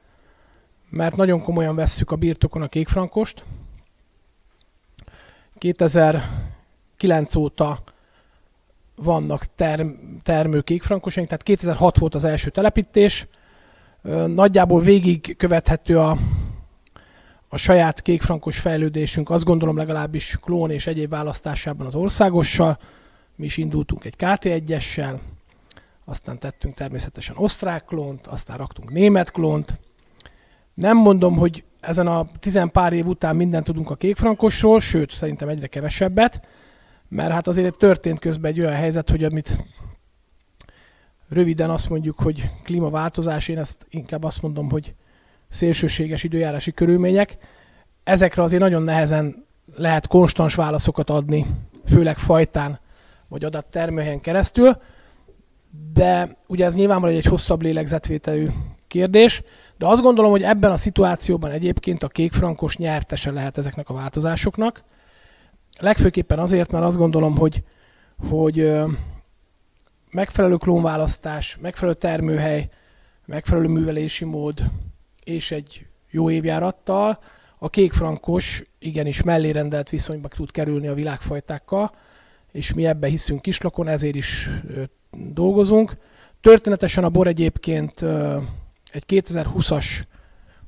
mert 0.89 1.15
nagyon 1.15 1.41
komolyan 1.41 1.75
vesszük 1.75 2.11
a 2.11 2.15
birtokon 2.15 2.61
a 2.61 2.67
kékfrankost. 2.67 3.43
2009 5.63 7.35
óta 7.35 7.83
vannak 8.95 9.45
term, 9.55 9.89
termő 10.23 10.61
kékfrankosaink, 10.61 11.29
tehát 11.29 11.43
2006 11.43 11.97
volt 11.97 12.15
az 12.15 12.23
első 12.23 12.49
telepítés. 12.49 13.27
Nagyjából 14.27 14.81
végig 14.81 15.37
követhető 15.37 15.99
a, 15.99 16.17
a 17.49 17.57
saját 17.57 18.01
kékfrankos 18.01 18.59
fejlődésünk, 18.59 19.29
azt 19.29 19.43
gondolom 19.43 19.77
legalábbis 19.77 20.37
klón 20.41 20.71
és 20.71 20.87
egyéb 20.87 21.09
választásában 21.09 21.87
az 21.87 21.95
országossal. 21.95 22.79
Mi 23.35 23.45
is 23.45 23.57
indultunk 23.57 24.05
egy 24.05 24.15
KT1-essel, 24.17 25.19
aztán 26.05 26.39
tettünk 26.39 26.75
természetesen 26.75 27.35
osztrák 27.37 27.85
klónt, 27.85 28.27
aztán 28.27 28.57
raktunk 28.57 28.91
német 28.91 29.31
klónt. 29.31 29.79
Nem 30.73 30.97
mondom, 30.97 31.35
hogy 31.35 31.63
ezen 31.79 32.07
a 32.07 32.25
tizen 32.39 32.71
pár 32.71 32.93
év 32.93 33.07
után 33.07 33.35
mindent 33.35 33.65
tudunk 33.65 33.89
a 33.89 33.95
kékfrankosról, 33.95 34.79
sőt, 34.79 35.11
szerintem 35.11 35.47
egyre 35.49 35.67
kevesebbet, 35.67 36.47
mert 37.09 37.31
hát 37.31 37.47
azért 37.47 37.77
történt 37.77 38.19
közben 38.19 38.51
egy 38.51 38.59
olyan 38.59 38.73
helyzet, 38.73 39.09
hogy 39.09 39.23
amit 39.23 39.57
röviden 41.29 41.69
azt 41.69 41.89
mondjuk, 41.89 42.19
hogy 42.19 42.49
klímaváltozás, 42.63 43.47
én 43.47 43.57
ezt 43.57 43.85
inkább 43.89 44.23
azt 44.23 44.41
mondom, 44.41 44.69
hogy 44.69 44.93
szélsőséges 45.47 46.23
időjárási 46.23 46.71
körülmények. 46.71 47.37
Ezekre 48.03 48.43
azért 48.43 48.61
nagyon 48.61 48.83
nehezen 48.83 49.45
lehet 49.75 50.07
konstans 50.07 50.55
válaszokat 50.55 51.09
adni, 51.09 51.45
főleg 51.85 52.17
fajtán 52.17 52.79
vagy 53.27 53.43
adattermőhelyen 53.43 54.21
keresztül, 54.21 54.77
de 55.93 56.37
ugye 56.47 56.65
ez 56.65 56.75
nyilvánvalóan 56.75 57.17
egy 57.17 57.25
hosszabb 57.25 57.61
lélegzetvételű 57.61 58.47
kérdés, 58.87 59.43
de 59.77 59.87
azt 59.87 60.01
gondolom, 60.01 60.31
hogy 60.31 60.43
ebben 60.43 60.71
a 60.71 60.77
szituációban 60.77 61.51
egyébként 61.51 62.03
a 62.03 62.07
kékfrankos 62.07 62.77
nyertese 62.77 63.31
lehet 63.31 63.57
ezeknek 63.57 63.89
a 63.89 63.93
változásoknak. 63.93 64.83
Legfőképpen 65.79 66.39
azért, 66.39 66.71
mert 66.71 66.85
azt 66.85 66.97
gondolom, 66.97 67.37
hogy, 67.37 67.63
hogy 68.29 68.73
megfelelő 70.11 70.55
klónválasztás, 70.55 71.57
megfelelő 71.61 71.97
termőhely, 71.97 72.69
megfelelő 73.25 73.67
művelési 73.67 74.25
mód 74.25 74.63
és 75.23 75.51
egy 75.51 75.85
jó 76.09 76.29
évjárattal 76.29 77.19
a 77.57 77.69
kékfrankos 77.69 78.63
igenis 78.79 79.21
mellérendelt 79.21 79.89
viszonyba 79.89 80.27
tud 80.27 80.51
kerülni 80.51 80.87
a 80.87 80.93
világfajtákkal, 80.93 81.91
és 82.51 82.73
mi 82.73 82.85
ebbe 82.85 83.07
hiszünk 83.07 83.41
kislakon, 83.41 83.87
ezért 83.87 84.15
is 84.15 84.49
dolgozunk. 85.11 85.97
Történetesen 86.41 87.03
a 87.03 87.09
bor 87.09 87.27
egyébként 87.27 88.05
egy 88.93 89.03
2020-as, 89.07 89.85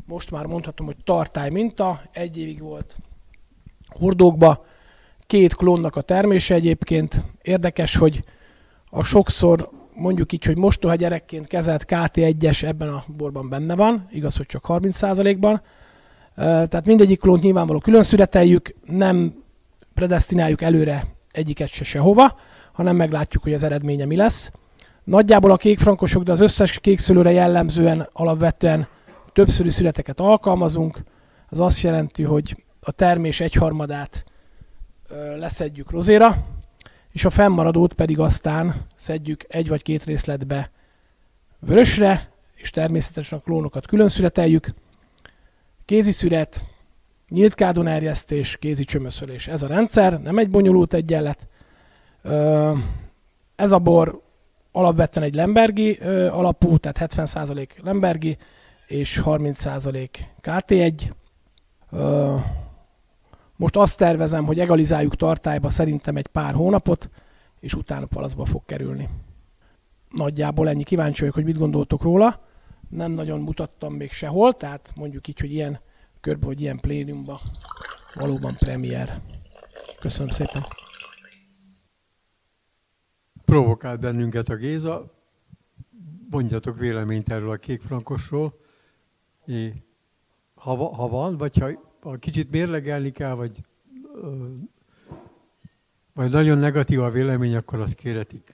most 0.05 0.31
már 0.31 0.45
mondhatom, 0.45 0.85
hogy 0.85 0.97
tartály 1.03 1.49
minta, 1.49 2.01
egy 2.11 2.37
évig 2.37 2.61
volt 2.61 2.97
hordókba, 3.87 4.65
két 5.27 5.55
klónnak 5.55 5.95
a 5.95 6.01
termése 6.01 6.53
egyébként. 6.53 7.21
Érdekes, 7.41 7.95
hogy 7.95 8.23
a 8.89 9.03
sokszor 9.03 9.69
mondjuk 9.93 10.31
így, 10.31 10.43
hogy 10.43 10.57
mostoha 10.57 10.95
gyerekként 10.95 11.47
kezelt 11.47 11.85
KT1-es 11.87 12.63
ebben 12.63 12.89
a 12.89 13.03
borban 13.07 13.49
benne 13.49 13.75
van, 13.75 14.07
igaz, 14.11 14.37
hogy 14.37 14.45
csak 14.45 14.65
30%-ban. 14.67 15.61
Tehát 16.35 16.85
mindegyik 16.85 17.19
klónt 17.19 17.41
nyilvánvaló 17.41 17.79
külön 17.79 18.03
születeljük, 18.03 18.75
nem 18.85 19.43
predestináljuk 19.93 20.61
előre 20.61 21.03
egyiket 21.31 21.67
se 21.67 21.83
sehova, 21.83 22.37
hanem 22.71 22.95
meglátjuk, 22.95 23.43
hogy 23.43 23.53
az 23.53 23.63
eredménye 23.63 24.05
mi 24.05 24.15
lesz. 24.15 24.51
Nagyjából 25.05 25.51
a 25.51 25.57
kékfrankosok, 25.57 26.23
de 26.23 26.31
az 26.31 26.39
összes 26.39 26.79
kékszülőre 26.79 27.31
jellemzően 27.31 28.09
alapvetően 28.13 28.87
többszöri 29.31 29.69
születeket 29.69 30.19
alkalmazunk. 30.19 31.03
Az 31.49 31.59
azt 31.59 31.81
jelenti, 31.81 32.23
hogy 32.23 32.63
a 32.81 32.91
termés 32.91 33.39
egyharmadát 33.39 34.25
leszedjük 35.37 35.91
rozéra, 35.91 36.35
és 37.11 37.25
a 37.25 37.29
fennmaradót 37.29 37.93
pedig 37.93 38.19
aztán 38.19 38.75
szedjük 38.95 39.45
egy 39.47 39.67
vagy 39.67 39.81
két 39.81 40.03
részletbe 40.03 40.71
vörösre, 41.59 42.31
és 42.55 42.69
természetesen 42.69 43.37
a 43.37 43.41
klónokat 43.41 43.87
külön 43.87 44.07
születeljük. 44.07 44.71
Kézi 45.85 46.11
szület, 46.11 46.63
nyílt 47.29 47.53
kádon 47.53 47.87
erjesztés, 47.87 48.57
kézi 48.57 48.83
csömöszölés. 48.83 49.47
Ez 49.47 49.63
a 49.63 49.67
rendszer, 49.67 50.21
nem 50.21 50.37
egy 50.37 50.49
bonyolult 50.49 50.93
egyenlet. 50.93 51.47
Ez 53.55 53.71
a 53.71 53.79
bor 53.79 54.23
alapvetően 54.75 55.25
egy 55.25 55.35
Lembergi 55.35 55.93
alapú, 56.29 56.77
tehát 56.77 57.13
70% 57.15 57.67
Lembergi 57.83 58.37
és 58.87 59.21
30% 59.25 60.09
KT1. 60.41 61.11
Most 63.55 63.75
azt 63.75 63.97
tervezem, 63.97 64.45
hogy 64.45 64.59
egalizáljuk 64.59 65.15
tartályba 65.15 65.69
szerintem 65.69 66.15
egy 66.15 66.27
pár 66.27 66.53
hónapot, 66.53 67.09
és 67.59 67.73
utána 67.73 68.05
palaszba 68.05 68.45
fog 68.45 68.65
kerülni. 68.65 69.09
Nagyjából 70.09 70.69
ennyi 70.69 70.83
kíváncsi 70.83 71.19
vagyok, 71.19 71.35
hogy 71.35 71.43
mit 71.43 71.57
gondoltok 71.57 72.01
róla. 72.01 72.39
Nem 72.89 73.11
nagyon 73.11 73.39
mutattam 73.39 73.93
még 73.93 74.11
sehol, 74.11 74.53
tehát 74.53 74.91
mondjuk 74.95 75.27
így, 75.27 75.39
hogy 75.39 75.53
ilyen 75.53 75.79
körbe, 76.21 76.45
hogy 76.45 76.61
ilyen 76.61 76.77
pléniumban 76.77 77.37
valóban 78.13 78.55
premier. 78.59 79.19
Köszönöm 79.99 80.29
szépen. 80.29 80.61
Provokált 83.45 83.99
bennünket 83.99 84.49
a 84.49 84.55
Géza. 84.55 85.13
Mondjatok 86.29 86.77
véleményt 86.77 87.29
erről 87.29 87.51
a 87.51 87.55
kékfrankosról. 87.55 88.59
Ha, 90.55 90.75
ha 90.93 91.07
van, 91.07 91.37
vagy 91.37 91.57
ha 91.57 91.69
ha 92.05 92.17
kicsit 92.17 92.51
mérlegelni 92.51 93.11
kell, 93.11 93.33
vagy, 93.33 93.61
vagy 96.13 96.31
nagyon 96.31 96.57
negatív 96.57 97.01
a 97.01 97.09
vélemény, 97.09 97.55
akkor 97.55 97.79
azt 97.79 97.93
kéretik 97.93 98.53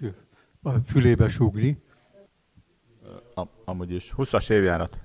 a 0.61 0.71
fülébe 0.71 1.27
súgni. 1.27 1.81
Amúgy 3.65 3.91
is 3.91 4.13
20-as 4.17 4.49
évjárat, 4.49 4.99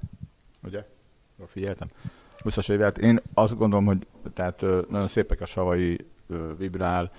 ugye? 0.63 0.87
Jól 1.39 1.47
figyeltem. 1.47 1.89
20-as 2.39 2.71
évjárat. 2.71 2.99
Én 2.99 3.21
azt 3.35 3.57
gondolom, 3.57 3.85
hogy 3.85 4.07
tehát 4.33 4.61
nagyon 4.89 5.09
szépek 5.09 5.41
a 5.41 5.47
savai, 5.47 6.07
vibrál, 6.57 7.11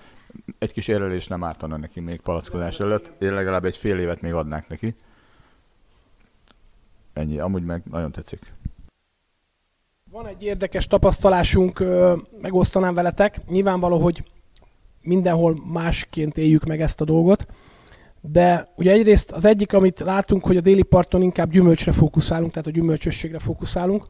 egy 0.58 0.72
kis 0.72 0.88
érlelés 0.88 1.26
nem 1.26 1.44
ártana 1.44 1.76
neki 1.76 2.00
még 2.00 2.20
palackozás 2.20 2.80
előtt. 2.80 3.22
Én 3.22 3.32
legalább 3.32 3.64
egy 3.64 3.76
fél 3.76 3.98
évet 3.98 4.20
még 4.20 4.32
adnák 4.32 4.68
neki. 4.68 4.94
Ennyi. 7.12 7.38
Amúgy 7.38 7.64
meg 7.64 7.82
nagyon 7.90 8.12
tetszik. 8.12 8.50
Van 10.10 10.26
egy 10.26 10.42
érdekes 10.42 10.86
tapasztalásunk, 10.86 11.84
megosztanám 12.40 12.94
veletek. 12.94 13.40
Nyilvánvaló, 13.48 13.98
hogy 13.98 14.24
mindenhol 15.02 15.62
másként 15.72 16.36
éljük 16.36 16.64
meg 16.64 16.80
ezt 16.80 17.00
a 17.00 17.04
dolgot. 17.04 17.46
De 18.20 18.68
ugye 18.76 18.92
egyrészt 18.92 19.30
az 19.30 19.44
egyik, 19.44 19.72
amit 19.72 20.00
látunk, 20.00 20.44
hogy 20.44 20.56
a 20.56 20.60
déli 20.60 20.82
parton 20.82 21.22
inkább 21.22 21.50
gyümölcsre 21.50 21.92
fókuszálunk, 21.92 22.50
tehát 22.50 22.66
a 22.66 22.70
gyümölcsösségre 22.70 23.38
fókuszálunk. 23.38 24.06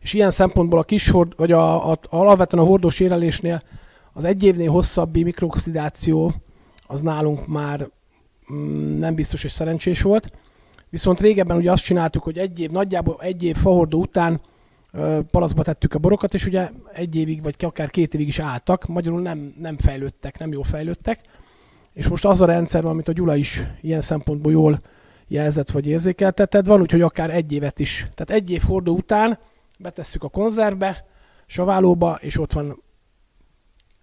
És 0.00 0.12
ilyen 0.12 0.30
szempontból 0.30 0.78
a 0.78 0.82
kis 0.82 1.08
hord, 1.08 1.32
vagy 1.36 1.52
a, 1.52 1.90
a, 1.90 1.98
alapvetően 2.08 2.64
a 2.64 2.66
hordós 2.66 3.00
érelésnél 3.00 3.62
az 4.12 4.24
egy 4.24 4.42
évnél 4.42 4.70
hosszabbi 4.70 5.22
mikrooxidáció 5.22 6.32
az 6.86 7.00
nálunk 7.00 7.46
már 7.46 7.88
mm, 8.52 8.98
nem 8.98 9.14
biztos, 9.14 9.42
hogy 9.42 9.50
szerencsés 9.50 10.02
volt. 10.02 10.30
Viszont 10.90 11.20
régebben 11.20 11.56
ugye 11.56 11.72
azt 11.72 11.84
csináltuk, 11.84 12.22
hogy 12.22 12.38
egy 12.38 12.60
év, 12.60 12.70
nagyjából 12.70 13.16
egy 13.20 13.42
év 13.42 13.56
fahordó 13.56 14.00
után 14.00 14.40
palaszba 15.30 15.62
tettük 15.62 15.94
a 15.94 15.98
borokat, 15.98 16.34
és 16.34 16.46
ugye 16.46 16.70
egy 16.92 17.16
évig, 17.16 17.42
vagy 17.42 17.54
akár 17.58 17.90
két 17.90 18.14
évig 18.14 18.28
is 18.28 18.38
álltak, 18.38 18.86
magyarul 18.86 19.20
nem, 19.20 19.54
nem 19.58 19.76
fejlődtek, 19.76 20.38
nem 20.38 20.52
jól 20.52 20.64
fejlődtek. 20.64 21.20
És 21.92 22.08
most 22.08 22.24
az 22.24 22.40
a 22.40 22.46
rendszer, 22.46 22.84
amit 22.84 23.08
a 23.08 23.12
Gyula 23.12 23.36
is 23.36 23.62
ilyen 23.80 24.00
szempontból 24.00 24.52
jól 24.52 24.78
jelzett 25.28 25.70
vagy 25.70 25.86
érzékeltetett, 25.86 26.66
van 26.66 26.80
úgy, 26.80 26.90
hogy 26.90 27.00
akár 27.00 27.30
egy 27.30 27.52
évet 27.52 27.78
is. 27.78 28.08
Tehát 28.14 28.42
egy 28.42 28.50
év 28.50 28.62
fordó 28.62 28.94
után 28.94 29.38
betesszük 29.78 30.22
a 30.22 30.28
konzervbe, 30.28 31.04
saválóba, 31.46 32.18
és 32.20 32.38
ott 32.38 32.52
van 32.52 32.82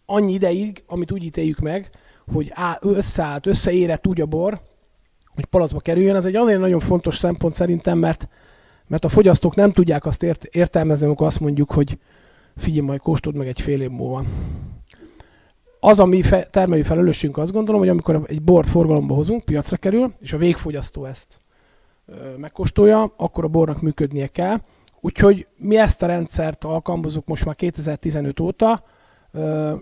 annyi 0.10 0.34
ideig, 0.34 0.84
amit 0.88 1.12
úgy 1.12 1.24
ítéljük 1.24 1.60
meg, 1.60 1.90
hogy 2.34 2.54
összeállt, 2.80 3.46
összeérett 3.46 4.08
úgy 4.08 4.22
a 4.22 4.26
bor, 4.26 4.62
hogy 5.36 5.46
palacba 5.46 5.80
kerüljön. 5.80 6.16
Ez 6.16 6.26
egy 6.26 6.36
azért 6.36 6.60
nagyon 6.60 6.80
fontos 6.80 7.18
szempont 7.18 7.54
szerintem, 7.54 7.98
mert 7.98 8.28
mert 8.90 9.06
a 9.06 9.10
fogyasztók 9.10 9.56
nem 9.56 9.72
tudják 9.72 10.06
azt 10.06 10.24
ért, 10.24 10.44
értelmezni, 10.44 11.06
amikor 11.06 11.28
azt 11.28 11.40
mondjuk, 11.40 11.72
hogy 11.72 11.98
figyelj, 12.58 12.86
majd 12.86 13.00
kóstold 13.00 13.36
meg 13.36 13.48
egy 13.48 13.62
fél 13.62 13.82
év 13.82 13.90
múlva. 13.90 14.24
Az 15.80 16.00
a 16.00 16.06
mi 16.06 16.22
fe, 16.22 16.44
termelői 16.44 16.84
felelősségünk 16.84 17.38
azt 17.38 17.52
gondolom, 17.52 17.80
hogy 17.80 17.90
amikor 17.90 18.22
egy 18.26 18.42
bort 18.42 18.68
forgalomba 18.68 19.16
hozunk, 19.16 19.46
piacra 19.46 19.78
kerül, 19.78 20.14
és 20.20 20.34
a 20.34 20.38
végfogyasztó 20.38 21.06
ezt 21.06 21.40
ö, 22.06 22.38
megkóstolja, 22.38 23.14
akkor 23.18 23.44
a 23.44 23.48
bornak 23.48 23.82
működnie 23.82 24.28
kell. 24.28 24.58
Úgyhogy 25.02 25.48
mi 25.58 25.78
ezt 25.78 26.04
a 26.04 26.06
rendszert 26.06 26.64
alkalmazunk 26.64 27.26
most 27.28 27.46
már 27.46 27.56
2015 27.56 28.40
óta, 28.40 28.84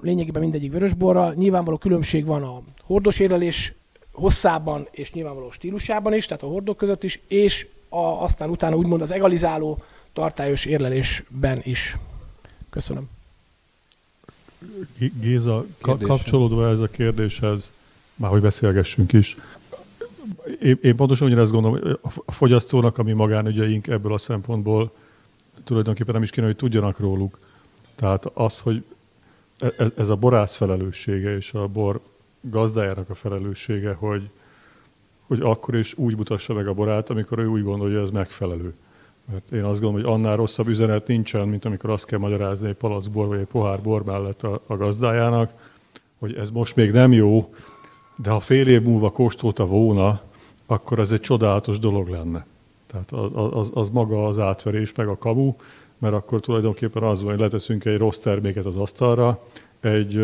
lényegében 0.01 0.41
mindegyik 0.41 0.71
vörösborra. 0.71 1.33
Nyilvánvaló 1.33 1.77
különbség 1.77 2.25
van 2.25 2.43
a 2.43 2.61
hordós 2.83 3.19
érlelés 3.19 3.73
hosszában 4.11 4.87
és 4.91 5.11
nyilvánvaló 5.11 5.49
stílusában 5.49 6.13
is, 6.13 6.25
tehát 6.25 6.43
a 6.43 6.47
hordók 6.47 6.77
között 6.77 7.03
is, 7.03 7.19
és 7.27 7.67
a, 7.89 7.97
aztán 7.97 8.49
utána 8.49 8.75
úgymond 8.75 9.01
az 9.01 9.11
egalizáló 9.11 9.77
tartályos 10.13 10.65
érlelésben 10.65 11.59
is. 11.63 11.97
Köszönöm. 12.69 13.09
Géza, 15.19 15.65
ka- 15.81 16.01
kapcsolódva 16.01 16.69
ez 16.69 16.79
a 16.79 16.87
kérdéshez, 16.87 17.71
már 18.15 18.31
hogy 18.31 18.41
beszélgessünk 18.41 19.13
is, 19.13 19.35
én, 20.61 20.79
én 20.81 20.95
pontosan 20.95 21.27
ugyanezt 21.27 21.51
gondolom, 21.51 21.97
a 22.25 22.31
fogyasztónak, 22.31 22.97
ami 22.97 23.11
magánügyeink 23.11 23.87
ebből 23.87 24.13
a 24.13 24.17
szempontból 24.17 24.91
tulajdonképpen 25.63 26.13
nem 26.13 26.23
is 26.23 26.29
kéne, 26.29 26.45
hogy 26.45 26.55
tudjanak 26.55 26.99
róluk. 26.99 27.39
Tehát 27.95 28.25
az, 28.25 28.59
hogy 28.59 28.83
e, 29.59 29.73
e, 29.77 29.87
ez 29.95 30.09
a 30.09 30.15
borász 30.15 30.55
felelőssége 30.55 31.35
és 31.35 31.53
a 31.53 31.67
bor 31.67 32.01
gazdájának 32.41 33.09
a 33.09 33.13
felelőssége, 33.13 33.93
hogy, 33.93 34.29
hogy 35.27 35.41
akkor 35.41 35.75
is 35.75 35.97
úgy 35.97 36.17
mutassa 36.17 36.53
meg 36.53 36.67
a 36.67 36.73
borát, 36.73 37.09
amikor 37.09 37.39
ő 37.39 37.47
úgy 37.47 37.63
gondolja, 37.63 37.95
hogy 37.95 38.07
ez 38.07 38.13
megfelelő. 38.13 38.73
Mert 39.31 39.51
én 39.51 39.63
azt 39.63 39.81
gondolom, 39.81 40.05
hogy 40.05 40.13
annál 40.13 40.35
rosszabb 40.35 40.67
üzenet 40.67 41.07
nincsen, 41.07 41.47
mint 41.47 41.65
amikor 41.65 41.89
azt 41.89 42.05
kell 42.05 42.19
magyarázni 42.19 42.67
egy 42.67 42.75
palac 42.75 43.07
bor 43.07 43.27
vagy 43.27 43.39
egy 43.39 43.45
pohár 43.45 43.81
bor 43.81 44.03
mellett 44.03 44.43
a, 44.43 44.61
a 44.67 44.75
gazdájának, 44.75 45.51
hogy 46.19 46.35
ez 46.35 46.51
most 46.51 46.75
még 46.75 46.91
nem 46.91 47.11
jó, 47.11 47.53
de 48.15 48.29
ha 48.29 48.39
fél 48.39 48.67
év 48.67 48.81
múlva 48.81 49.11
kóstolta 49.11 49.65
volna, 49.65 50.21
akkor 50.65 50.99
ez 50.99 51.11
egy 51.11 51.19
csodálatos 51.19 51.79
dolog 51.79 52.07
lenne. 52.07 52.45
Tehát 52.87 53.11
az, 53.33 53.71
az 53.73 53.89
maga 53.89 54.27
az 54.27 54.39
átverés, 54.39 54.93
meg 54.93 55.07
a 55.07 55.17
kamu, 55.17 55.53
mert 55.97 56.13
akkor 56.13 56.39
tulajdonképpen 56.39 57.03
az 57.03 57.21
van, 57.21 57.31
hogy 57.31 57.39
leteszünk 57.39 57.85
egy 57.85 57.97
rossz 57.97 58.19
terméket 58.19 58.65
az 58.65 58.75
asztalra, 58.75 59.43
egy 59.79 60.21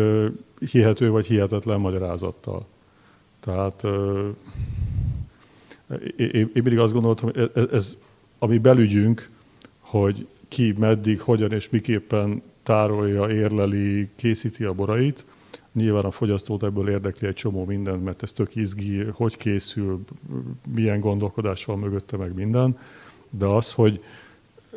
hihető 0.70 1.10
vagy 1.10 1.26
hihetetlen 1.26 1.80
magyarázattal. 1.80 2.66
Tehát 3.40 3.84
én, 6.16 6.50
mindig 6.52 6.78
azt 6.78 6.92
gondoltam, 6.92 7.30
hogy 7.32 7.50
ez, 7.54 7.68
ez 7.72 7.98
a 8.38 8.46
mi 8.46 8.58
belügyünk, 8.58 9.28
hogy 9.80 10.26
ki, 10.48 10.74
meddig, 10.78 11.20
hogyan 11.20 11.52
és 11.52 11.70
miképpen 11.70 12.42
tárolja, 12.62 13.30
érleli, 13.30 14.08
készíti 14.16 14.64
a 14.64 14.72
borait. 14.72 15.24
Nyilván 15.72 16.04
a 16.04 16.10
fogyasztót 16.10 16.62
ebből 16.62 16.88
érdekli 16.88 17.26
egy 17.26 17.34
csomó 17.34 17.64
mindent, 17.64 18.04
mert 18.04 18.22
ez 18.22 18.32
tök 18.32 18.56
izgi, 18.56 19.02
hogy 19.02 19.36
készül, 19.36 20.04
milyen 20.74 21.00
gondolkodással 21.00 21.76
mögötte 21.76 22.16
meg 22.16 22.34
minden. 22.34 22.78
De 23.30 23.46
az, 23.46 23.72
hogy 23.72 24.00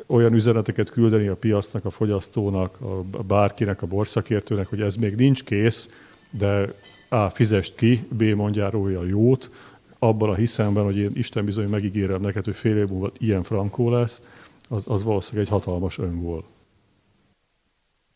olyan 0.06 0.34
üzeneteket 0.34 0.90
küldeni 0.90 1.28
a 1.28 1.36
piacnak, 1.36 1.86
a 1.86 1.90
fogyasztónak, 1.90 2.78
a 3.12 3.24
bárkinek, 3.24 3.82
a 3.82 3.88
borszakértőnek, 3.88 4.68
hogy 4.68 4.82
ez 4.82 4.96
még 4.96 5.16
nincs 5.16 5.44
kész, 5.44 5.90
de 6.30 6.74
A. 7.10 7.30
Fizest 7.30 7.76
ki, 7.76 8.08
B. 8.10 8.24
Mondjál 8.24 8.72
róla 8.72 9.06
jót, 9.06 9.52
abban 10.00 10.30
a 10.30 10.36
hiszemben, 10.36 10.84
hogy 10.84 10.98
én 10.98 11.12
Isten 11.14 11.46
bizony 11.46 11.70
megígérem 11.70 12.22
neked, 12.22 12.46
hogy 12.46 12.56
fél 12.56 12.78
év 12.78 12.88
múlva 12.88 13.12
ilyen 13.18 13.44
frankó 13.44 13.90
lesz, 13.90 14.22
az, 14.70 14.84
az 14.88 15.04
valószínűleg 15.04 15.46
egy 15.46 15.52
hatalmas 15.52 15.98
öngól. 15.98 16.44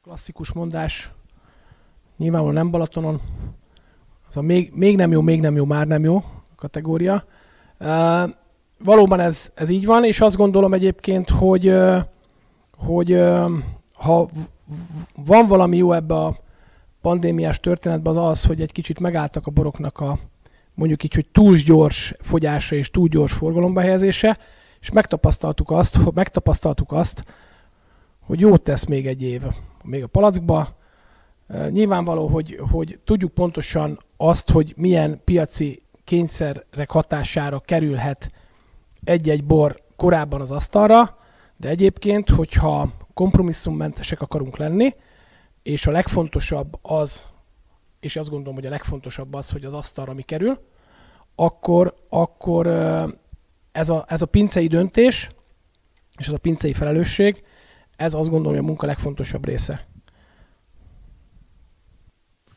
Klasszikus 0.03 0.51
mondás, 0.51 1.09
nyilvánvalóan 2.17 2.55
nem 2.55 2.71
Balatonon, 2.71 3.19
az 4.27 4.37
a 4.37 4.41
még, 4.41 4.71
még 4.73 4.95
nem 4.95 5.11
jó, 5.11 5.21
még 5.21 5.41
nem 5.41 5.55
jó, 5.55 5.65
már 5.65 5.87
nem 5.87 6.03
jó 6.03 6.23
kategória. 6.55 7.23
Uh, 7.79 8.29
valóban 8.83 9.19
ez, 9.19 9.51
ez 9.55 9.69
így 9.69 9.85
van, 9.85 10.05
és 10.05 10.21
azt 10.21 10.35
gondolom 10.35 10.73
egyébként, 10.73 11.29
hogy, 11.29 11.73
hogy 12.77 13.21
ha 13.93 14.29
van 15.25 15.47
valami 15.47 15.77
jó 15.77 15.93
ebbe 15.93 16.15
a 16.15 16.35
pandémiás 17.01 17.59
történetben, 17.59 18.17
az 18.17 18.29
az, 18.29 18.45
hogy 18.45 18.61
egy 18.61 18.71
kicsit 18.71 18.99
megálltak 18.99 19.47
a 19.47 19.51
boroknak 19.51 19.99
a 19.99 20.17
mondjuk 20.73 21.03
így, 21.03 21.13
hogy 21.13 21.27
túl 21.31 21.55
gyors 21.55 22.13
fogyása 22.19 22.75
és 22.75 22.89
túl 22.89 23.07
gyors 23.07 23.33
forgalomba 23.33 23.81
helyezése, 23.81 24.37
és 24.79 24.91
megtapasztaltuk 24.91 25.71
azt, 25.71 25.95
hogy 25.95 26.13
megtapasztaltuk 26.23 26.91
azt, 26.91 27.23
hogy 28.19 28.39
jót 28.39 28.61
tesz 28.61 28.85
még 28.85 29.07
egy 29.07 29.23
év, 29.23 29.41
még 29.83 30.03
a 30.03 30.07
palackba. 30.07 30.79
Nyilvánvaló, 31.69 32.27
hogy, 32.27 32.59
hogy 32.71 32.99
tudjuk 33.03 33.31
pontosan 33.31 33.99
azt, 34.17 34.49
hogy 34.49 34.73
milyen 34.77 35.21
piaci 35.23 35.81
kényszerek 36.03 36.91
hatására 36.91 37.59
kerülhet 37.59 38.31
egy-egy 39.03 39.43
bor 39.43 39.81
korábban 39.95 40.41
az 40.41 40.51
asztalra, 40.51 41.17
de 41.57 41.69
egyébként, 41.69 42.29
hogyha 42.29 42.89
kompromisszummentesek 43.13 44.21
akarunk 44.21 44.57
lenni, 44.57 44.95
és 45.63 45.87
a 45.87 45.91
legfontosabb 45.91 46.79
az, 46.81 47.25
és 47.99 48.15
azt 48.15 48.29
gondolom, 48.29 48.55
hogy 48.55 48.65
a 48.65 48.69
legfontosabb 48.69 49.33
az, 49.33 49.49
hogy 49.49 49.65
az 49.65 49.73
asztalra 49.73 50.13
mi 50.13 50.21
kerül, 50.21 50.59
akkor, 51.35 51.95
akkor 52.09 52.67
ez, 53.71 53.89
a, 53.89 54.05
ez 54.07 54.21
a 54.21 54.25
pincei 54.25 54.67
döntés, 54.67 55.29
és 56.17 56.27
ez 56.27 56.33
a 56.33 56.37
pincei 56.37 56.73
felelősség, 56.73 57.41
ez 57.95 58.13
azt 58.13 58.29
gondolom, 58.29 58.53
hogy 58.53 58.63
a 58.63 58.67
munka 58.67 58.85
legfontosabb 58.85 59.45
része. 59.45 59.87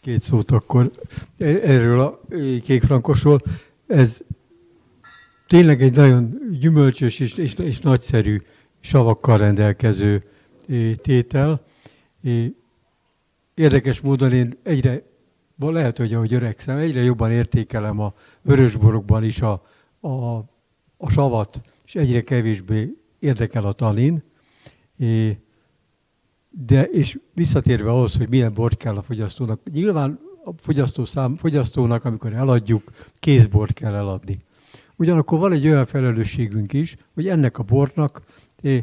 Két 0.00 0.22
szót 0.22 0.50
akkor 0.50 0.90
e, 1.38 1.44
erről 1.44 2.00
a 2.00 2.20
kékfrankosról. 2.62 3.40
Ez 3.86 4.20
tényleg 5.54 5.82
egy 5.82 5.96
nagyon 5.96 6.38
gyümölcsös 6.60 7.20
és, 7.20 7.38
és, 7.38 7.54
és 7.54 7.78
nagyszerű 7.80 8.42
savakkal 8.80 9.38
rendelkező 9.38 10.24
tétel. 10.96 11.64
Érdekes 13.54 14.00
módon 14.00 14.32
én 14.32 14.58
egyre, 14.62 15.02
lehet, 15.58 15.98
hogy 15.98 16.14
ahogy 16.14 16.34
öregszem, 16.34 16.78
egyre 16.78 17.02
jobban 17.02 17.30
értékelem 17.30 18.00
a 18.00 18.14
vörösborokban 18.42 19.24
is 19.24 19.40
a, 19.40 19.62
a, 20.00 20.36
a 20.96 21.08
savat, 21.08 21.60
és 21.84 21.94
egyre 21.94 22.22
kevésbé 22.22 22.94
érdekel 23.18 23.64
a 23.64 23.72
tanin. 23.72 24.22
De, 26.50 26.84
és 26.84 27.18
visszatérve 27.34 27.90
ahhoz, 27.90 28.16
hogy 28.16 28.28
milyen 28.28 28.52
bort 28.54 28.76
kell 28.76 28.96
a 28.96 29.02
fogyasztónak, 29.02 29.60
nyilván 29.72 30.18
a 30.44 30.50
fogyasztó 30.56 31.04
szám, 31.04 31.36
fogyasztónak, 31.36 32.04
amikor 32.04 32.32
eladjuk, 32.32 32.90
kézbort 33.14 33.72
kell 33.72 33.94
eladni. 33.94 34.42
Ugyanakkor 34.96 35.38
van 35.38 35.52
egy 35.52 35.66
olyan 35.66 35.86
felelősségünk 35.86 36.72
is, 36.72 36.96
hogy 37.14 37.28
ennek 37.28 37.58
a 37.58 37.62
bornak 37.62 38.22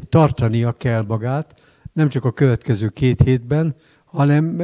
tartania 0.09 0.71
kell 0.71 1.03
magát, 1.07 1.55
nem 1.93 2.09
csak 2.09 2.25
a 2.25 2.31
következő 2.31 2.87
két 2.87 3.21
hétben, 3.21 3.75
hanem 4.05 4.61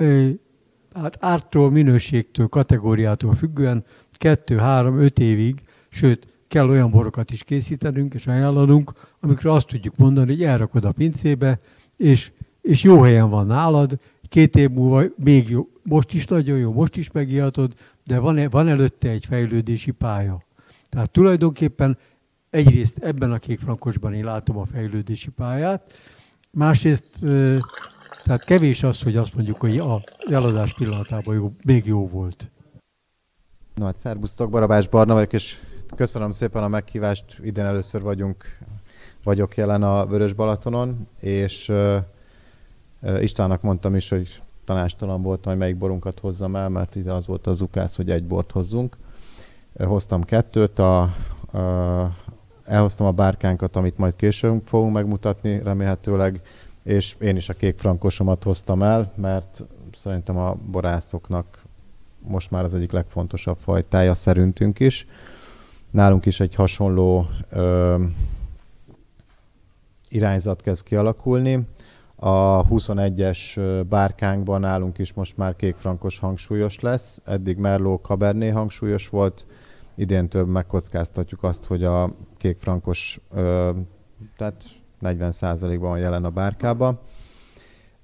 hát 0.94 1.18
ártól, 1.20 1.72
minőségtől, 1.72 2.48
kategóriától 2.48 3.36
függően 3.36 3.86
kettő, 4.12 4.58
három, 4.58 5.00
öt 5.00 5.20
évig, 5.20 5.62
sőt, 5.90 6.36
kell 6.48 6.70
olyan 6.70 6.92
borokat 6.92 7.32
is 7.32 7.44
készítenünk 7.44 8.14
és 8.14 8.28
ajánlanunk, 8.28 8.92
amikor 9.20 9.46
azt 9.46 9.68
tudjuk 9.68 9.98
mondani, 9.98 10.32
hogy 10.32 10.44
elrakod 10.44 10.86
a 10.86 10.92
pincébe, 10.92 11.60
és, 11.98 12.32
és 12.62 12.84
jó 12.84 13.02
helyen 13.02 13.30
van 13.30 13.46
nálad, 13.46 14.00
két 14.30 14.56
év 14.56 14.70
múlva 14.70 15.04
még 15.16 15.50
jó, 15.50 15.68
most 15.84 16.14
is 16.14 16.26
nagyon 16.26 16.58
jó, 16.58 16.72
most 16.72 16.98
is 16.98 17.12
megihatod, 17.12 17.74
de 18.06 18.20
van, 18.20 18.48
van 18.50 18.68
előtte 18.68 19.10
egy 19.10 19.26
fejlődési 19.26 19.92
pálya. 19.92 20.47
Tehát 20.90 21.12
tulajdonképpen 21.12 21.98
egyrészt 22.50 22.98
ebben 22.98 23.32
a 23.32 23.40
kékfrankosban 23.40 24.14
én 24.14 24.24
látom 24.24 24.58
a 24.58 24.66
fejlődési 24.66 25.30
pályát, 25.30 25.94
másrészt 26.52 27.26
tehát 28.24 28.46
kevés 28.46 28.84
az, 28.84 29.02
hogy 29.02 29.16
azt 29.16 29.36
mondjuk, 29.36 29.58
hogy 29.58 29.78
a 29.78 30.02
eladás 30.30 30.74
pillanatában 30.74 31.36
jó, 31.36 31.54
még 31.66 31.86
jó 31.86 32.08
volt. 32.08 32.52
No, 33.76 33.86
hát 33.86 33.98
szerbusztok, 33.98 34.50
Barabás 34.50 34.88
Barna 34.88 35.14
vagyok, 35.14 35.34
és 35.34 35.60
köszönöm 35.96 36.32
szépen 36.32 36.64
a 36.64 36.68
meghívást. 36.68 37.40
Idén 37.44 37.66
először 37.66 38.02
vagyunk, 38.02 38.58
vagyok 39.24 39.56
jelen 39.58 39.84
a 39.84 40.06
Vörös 40.06 40.34
Balatonon, 40.34 41.08
és 41.20 41.70
uh, 41.70 41.98
Istvánnak 43.22 43.62
mondtam 43.62 43.96
is, 43.96 44.10
hogy 44.10 44.42
tanástalan 44.66 45.22
voltam, 45.22 45.52
hogy 45.52 45.62
melyik 45.62 45.78
borunkat 45.78 46.20
hozzam 46.20 46.56
el, 46.56 46.70
mert 46.70 46.96
ide 46.96 47.12
az 47.12 47.28
volt 47.28 47.48
az 47.48 47.62
ukász, 47.62 47.96
hogy 47.96 48.10
egy 48.10 48.26
bort 48.26 48.52
hozzunk. 48.52 48.98
Hoztam 49.86 50.24
kettőt, 50.24 50.80
a, 50.80 51.02
a, 51.02 51.12
elhoztam 52.66 53.08
a 53.08 53.12
bárkánkat, 53.12 53.76
amit 53.76 53.98
majd 53.98 54.16
később 54.16 54.62
fogunk 54.66 54.94
megmutatni, 54.94 55.62
remélhetőleg 55.64 56.42
és 56.88 57.16
én 57.20 57.36
is 57.36 57.50
a 57.50 57.54
kék 57.54 57.78
frankosomat 57.78 58.44
hoztam 58.44 58.84
el, 58.84 59.12
mert 59.16 59.64
szerintem 59.94 60.38
a 60.38 60.58
borászoknak 60.72 61.62
most 62.20 62.52
már 62.52 62.64
az 62.64 62.74
egyik 62.74 62.92
legfontosabb 62.92 63.58
fajtája 63.58 64.14
szerintünk 64.14 64.80
is. 64.80 65.08
Nálunk 65.92 66.26
is 66.26 66.40
egy 66.40 66.56
hasonló 66.56 67.28
ö, 67.50 68.04
irányzat 70.10 70.62
kezd 70.62 70.84
kialakulni. 70.84 71.68
A 72.16 72.68
21-es 72.68 73.84
bárkánkban 73.90 74.60
nálunk 74.60 74.98
is 74.98 75.14
most 75.14 75.38
már 75.38 75.56
kékfrankos 75.56 76.20
hangsúlyos 76.20 76.80
lesz. 76.80 77.22
Eddig 77.26 77.58
Merló 77.58 77.96
Cabernet 77.96 78.54
hangsúlyos 78.54 79.10
volt, 79.10 79.46
idén 79.98 80.30
több 80.30 80.48
megkockáztatjuk 80.48 81.44
azt, 81.44 81.66
hogy 81.66 81.84
a 81.84 82.10
kékfrankos, 82.38 83.20
ö, 83.32 83.72
tehát 84.38 84.64
40%-ban 85.02 85.90
van 85.90 86.00
jelen 86.00 86.26
a 86.26 86.30
bárkába. 86.30 87.02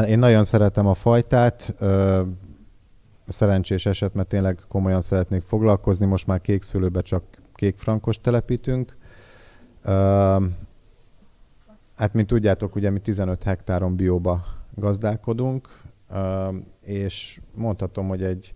Én 0.08 0.18
nagyon 0.18 0.44
szeretem 0.44 0.86
a 0.86 0.94
fajtát, 0.94 1.74
szerencsés 3.26 3.86
eset, 3.86 4.14
mert 4.14 4.28
tényleg 4.28 4.60
komolyan 4.68 5.00
szeretnék 5.00 5.42
foglalkozni. 5.42 6.06
Most 6.06 6.26
már 6.26 6.40
kékszülőbe 6.40 7.00
csak 7.00 7.24
kékfrankos 7.54 8.18
telepítünk. 8.18 8.96
Hát, 11.96 12.12
mint 12.12 12.26
tudjátok, 12.26 12.74
ugye 12.74 12.90
mi 12.90 12.98
15 12.98 13.42
hektáron 13.42 13.96
bióba 13.96 14.44
gazdálkodunk, 14.74 15.68
és 16.80 17.40
mondhatom, 17.54 18.08
hogy 18.08 18.22
egy 18.22 18.54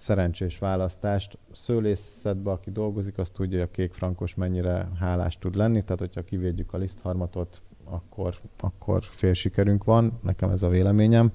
szerencsés 0.00 0.58
választást. 0.58 1.38
Szőlészetben, 1.52 2.54
aki 2.54 2.70
dolgozik, 2.70 3.18
azt 3.18 3.32
tudja, 3.32 3.58
hogy 3.58 3.68
a 3.68 3.70
kékfrankos 3.70 4.34
mennyire 4.34 4.88
hálás 4.98 5.38
tud 5.38 5.54
lenni, 5.54 5.82
tehát 5.82 6.00
hogyha 6.00 6.22
kivédjük 6.22 6.72
a 6.72 6.76
lisztharmatot, 6.76 7.62
akkor, 7.84 8.34
akkor 8.60 9.02
fél 9.02 9.32
sikerünk 9.32 9.84
van, 9.84 10.18
nekem 10.22 10.50
ez 10.50 10.62
a 10.62 10.68
véleményem. 10.68 11.32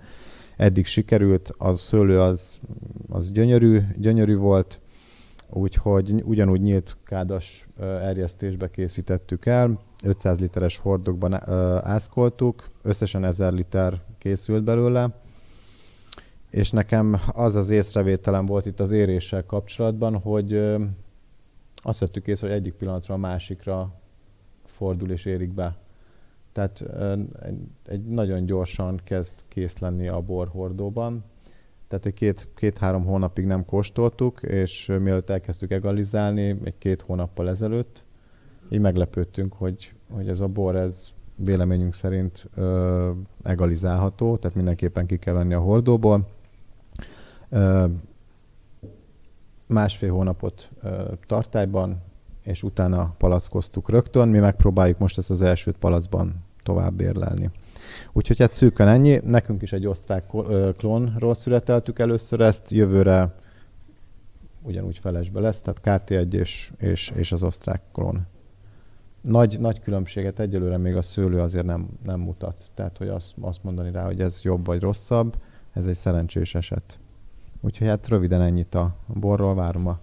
Eddig 0.58 0.86
sikerült, 0.86 1.51
az 1.58 1.80
szőlő 1.80 2.21
az, 2.21 2.60
az 3.10 3.32
gyönyörű, 3.32 3.80
gyönyörű 3.97 4.36
volt, 4.36 4.82
úgyhogy 5.49 6.23
ugyanúgy 6.23 6.62
nyílt 6.62 6.97
kádas 7.04 7.67
erjesztésbe 7.80 8.69
készítettük 8.69 9.45
el, 9.45 9.80
500 10.04 10.39
literes 10.39 10.78
hordokban 10.78 11.49
ászkoltuk, 11.84 12.69
összesen 12.82 13.23
1000 13.23 13.54
liter 13.54 14.01
készült 14.17 14.63
belőle, 14.63 15.23
és 16.55 16.71
nekem 16.71 17.15
az 17.33 17.55
az 17.55 17.69
észrevételem 17.69 18.45
volt 18.45 18.65
itt 18.65 18.79
az 18.79 18.91
éréssel 18.91 19.45
kapcsolatban, 19.45 20.17
hogy 20.19 20.75
azt 21.75 21.99
vettük 21.99 22.27
észre, 22.27 22.47
hogy 22.47 22.55
egyik 22.55 22.73
pillanatra 22.73 23.13
a 23.13 23.17
másikra 23.17 23.93
fordul 24.65 25.11
és 25.11 25.25
érik 25.25 25.53
be. 25.53 25.77
Tehát 26.51 26.85
egy 27.85 28.05
nagyon 28.05 28.45
gyorsan 28.45 29.01
kezd 29.03 29.33
kész 29.47 29.77
lenni 29.77 30.07
a 30.07 30.21
borhordóban. 30.21 31.23
Tehát 31.87 32.05
egy 32.05 32.13
két, 32.13 32.47
két-három 32.55 33.05
hónapig 33.05 33.45
nem 33.45 33.65
kóstoltuk, 33.65 34.41
és 34.41 34.85
mielőtt 34.85 35.29
elkezdtük 35.29 35.71
egalizálni, 35.71 36.59
egy 36.63 36.77
két 36.77 37.01
hónappal 37.01 37.49
ezelőtt, 37.49 38.05
így 38.69 38.79
meglepődtünk, 38.79 39.53
hogy, 39.53 39.93
hogy 40.13 40.27
ez 40.27 40.39
a 40.39 40.47
bor, 40.47 40.75
ez 40.75 41.13
véleményünk 41.35 41.93
szerint 41.93 42.49
ö, 42.55 43.11
egalizálható, 43.43 44.37
tehát 44.37 44.55
mindenképpen 44.55 45.05
ki 45.05 45.17
kell 45.17 45.33
venni 45.33 45.53
a 45.53 45.59
hordóból. 45.59 46.27
Másfél 49.67 50.12
hónapot 50.12 50.69
tartályban, 51.27 52.01
és 52.43 52.63
utána 52.63 53.15
palackoztuk 53.17 53.89
rögtön. 53.89 54.27
Mi 54.27 54.39
megpróbáljuk 54.39 54.97
most 54.97 55.17
ezt 55.17 55.29
az 55.29 55.41
elsőt 55.41 55.77
palacban 55.77 56.43
tovább 56.63 56.99
érlelni. 56.99 57.49
Úgyhogy 58.13 58.39
hát 58.39 58.49
szűkön 58.49 58.88
ennyi. 58.88 59.19
Nekünk 59.23 59.62
is 59.62 59.73
egy 59.73 59.88
osztrák 59.88 60.25
klónról 60.77 61.34
születeltük 61.34 61.99
először 61.99 62.41
ezt, 62.41 62.69
jövőre 62.69 63.36
ugyanúgy 64.62 64.97
felesbe 64.97 65.39
lesz, 65.39 65.62
tehát 65.62 66.03
KT1 66.10 66.34
és, 66.34 66.71
és, 66.77 67.12
és 67.15 67.31
az 67.31 67.43
osztrák 67.43 67.81
klón. 67.91 68.27
Nagy, 69.21 69.60
nagy 69.60 69.79
különbséget 69.79 70.39
egyelőre 70.39 70.77
még 70.77 70.95
a 70.95 71.01
szőlő 71.01 71.39
azért 71.39 71.65
nem, 71.65 71.88
nem 72.03 72.19
mutat. 72.19 72.69
Tehát, 72.73 72.97
hogy 72.97 73.08
azt, 73.08 73.36
azt 73.41 73.63
mondani 73.63 73.91
rá, 73.91 74.05
hogy 74.05 74.21
ez 74.21 74.41
jobb 74.41 74.65
vagy 74.65 74.81
rosszabb, 74.81 75.36
ez 75.73 75.86
egy 75.86 75.95
szerencsés 75.95 76.55
eset. 76.55 76.99
Úgyhogy 77.65 77.88
hát 77.88 78.08
röviden 78.08 78.41
ennyit 78.41 78.75
a 78.75 78.95
borról, 79.08 79.56
várom 79.56 79.88
a 79.88 79.99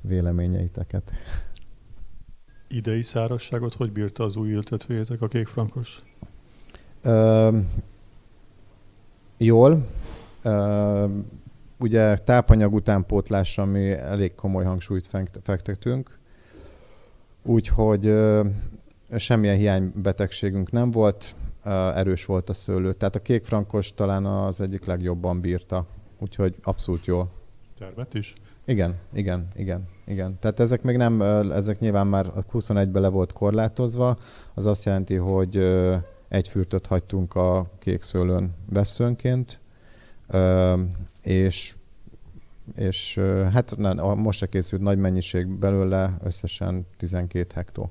véleményeiteket. 0.00 1.10
Idei 2.68 3.02
szárasságot 3.02 3.74
hogy 3.74 3.92
bírta 3.92 4.24
az 4.24 4.36
új 4.36 4.52
ültetvényetek, 4.52 5.22
a 5.22 5.28
kékfrankos? 5.28 6.02
Ö, 7.02 7.58
jól. 9.36 9.86
Ö, 10.42 11.08
ugye 11.78 12.16
tápanyag 12.16 12.74
utánpótlásra 12.74 13.64
mi 13.64 13.92
elég 13.92 14.34
komoly 14.34 14.64
hangsúlyt 14.64 15.08
fektetünk, 15.42 16.18
úgyhogy 17.42 18.06
ö, 18.06 18.46
semmilyen 19.16 19.56
hiánybetegségünk 19.56 20.70
nem 20.70 20.90
volt, 20.90 21.34
ö, 21.64 21.70
erős 21.70 22.24
volt 22.24 22.48
a 22.48 22.52
szőlő. 22.52 22.92
Tehát 22.92 23.16
a 23.16 23.22
kékfrankos 23.22 23.94
talán 23.94 24.24
az 24.24 24.60
egyik 24.60 24.84
legjobban 24.84 25.40
bírta, 25.40 25.86
úgyhogy 26.18 26.54
abszolút 26.62 27.06
jól. 27.06 27.30
Termet 27.78 28.14
is? 28.14 28.34
Igen, 28.64 28.94
igen, 29.12 29.48
igen, 29.54 29.88
igen. 30.06 30.38
Tehát 30.38 30.60
ezek 30.60 30.82
még 30.82 30.96
nem, 30.96 31.22
ezek 31.52 31.78
nyilván 31.78 32.06
már 32.06 32.32
21-ben 32.52 33.02
le 33.02 33.08
volt 33.08 33.32
korlátozva, 33.32 34.16
az 34.54 34.66
azt 34.66 34.84
jelenti, 34.84 35.14
hogy 35.14 35.56
egy 36.28 36.48
fürtöt 36.48 36.86
hagytunk 36.86 37.34
a 37.34 37.70
kék 37.78 38.02
szőlőn 38.02 38.54
veszőnként, 38.68 39.60
és 41.22 41.74
és 42.74 43.20
hát 43.52 43.76
nem, 43.76 43.96
most 43.96 44.38
se 44.38 44.46
készült 44.46 44.82
nagy 44.82 44.98
mennyiség 44.98 45.46
belőle, 45.46 46.16
összesen 46.22 46.86
12 46.96 47.52
hektó. 47.54 47.90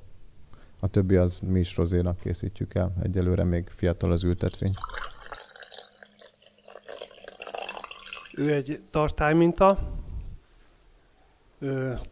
A 0.80 0.88
többi 0.88 1.16
az 1.16 1.38
mi 1.38 1.58
is 1.58 1.76
rozénak 1.76 2.20
készítjük 2.20 2.74
el, 2.74 2.92
egyelőre 3.02 3.44
még 3.44 3.68
fiatal 3.68 4.10
az 4.10 4.24
ültetvény. 4.24 4.72
Ő 8.38 8.52
egy 8.52 8.80
tartályminta, 8.90 9.78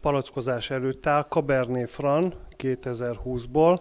palackozás 0.01 0.69
előtt 0.69 1.05
áll, 1.05 1.25
Cabernet 1.29 1.89
Franc 1.89 2.35
2020-ból. 2.57 3.79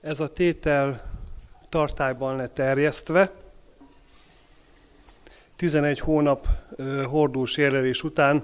Ez 0.00 0.20
a 0.20 0.32
tétel 0.32 1.10
tartályban 1.68 2.36
lett 2.36 2.54
terjesztve. 2.54 3.32
11 5.56 6.00
hónap 6.00 6.48
hordós 7.04 7.56
érlelés 7.56 8.02
után 8.04 8.42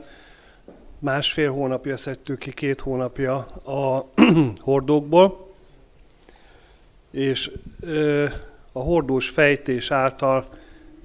másfél 0.98 1.53
hónapja 1.53 1.96
szedtük 1.96 2.38
ki, 2.38 2.53
két 2.53 2.81
hónapja 2.81 3.37
a 3.64 4.09
hordókból, 4.64 5.55
és 7.11 7.53
a 8.72 8.79
hordós 8.79 9.29
fejtés 9.29 9.90
által 9.90 10.48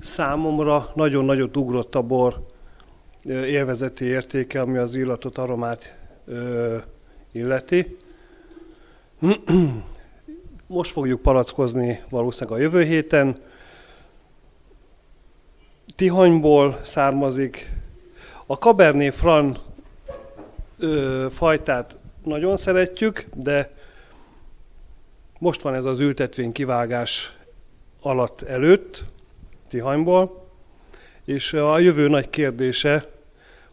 számomra 0.04 0.92
nagyon 0.96 1.26
nagyot 1.26 1.58
ugrott 1.58 1.96
a 1.96 2.02
bor 2.02 2.46
élvezeti 3.26 4.06
értéke, 4.06 4.62
ami 4.62 4.78
az 4.78 4.96
illatot, 4.96 5.38
aromát 5.38 5.98
illeti. 7.32 7.98
Most 10.68 10.92
fogjuk 10.92 11.22
palackozni 11.22 12.02
valószínűleg 12.10 12.60
a 12.60 12.62
jövő 12.62 12.84
héten. 12.84 13.42
Tihanyból 15.96 16.80
származik. 16.84 17.72
A 18.46 18.54
Cabernet 18.54 19.14
Franc 19.14 19.60
ö, 20.80 21.28
fajtát 21.30 21.98
nagyon 22.24 22.58
szeretjük, 22.58 23.26
de 23.34 23.72
most 25.40 25.62
van 25.62 25.76
ez 25.76 25.86
az 25.86 26.00
ültetvény 26.00 26.52
kivágás 26.52 27.38
alatt 28.02 28.42
előtt, 28.42 29.06
Tihanyból, 29.74 30.46
és 31.26 31.54
a 31.54 31.80
jövő 31.80 32.08
nagy 32.08 32.30
kérdése, 32.30 33.10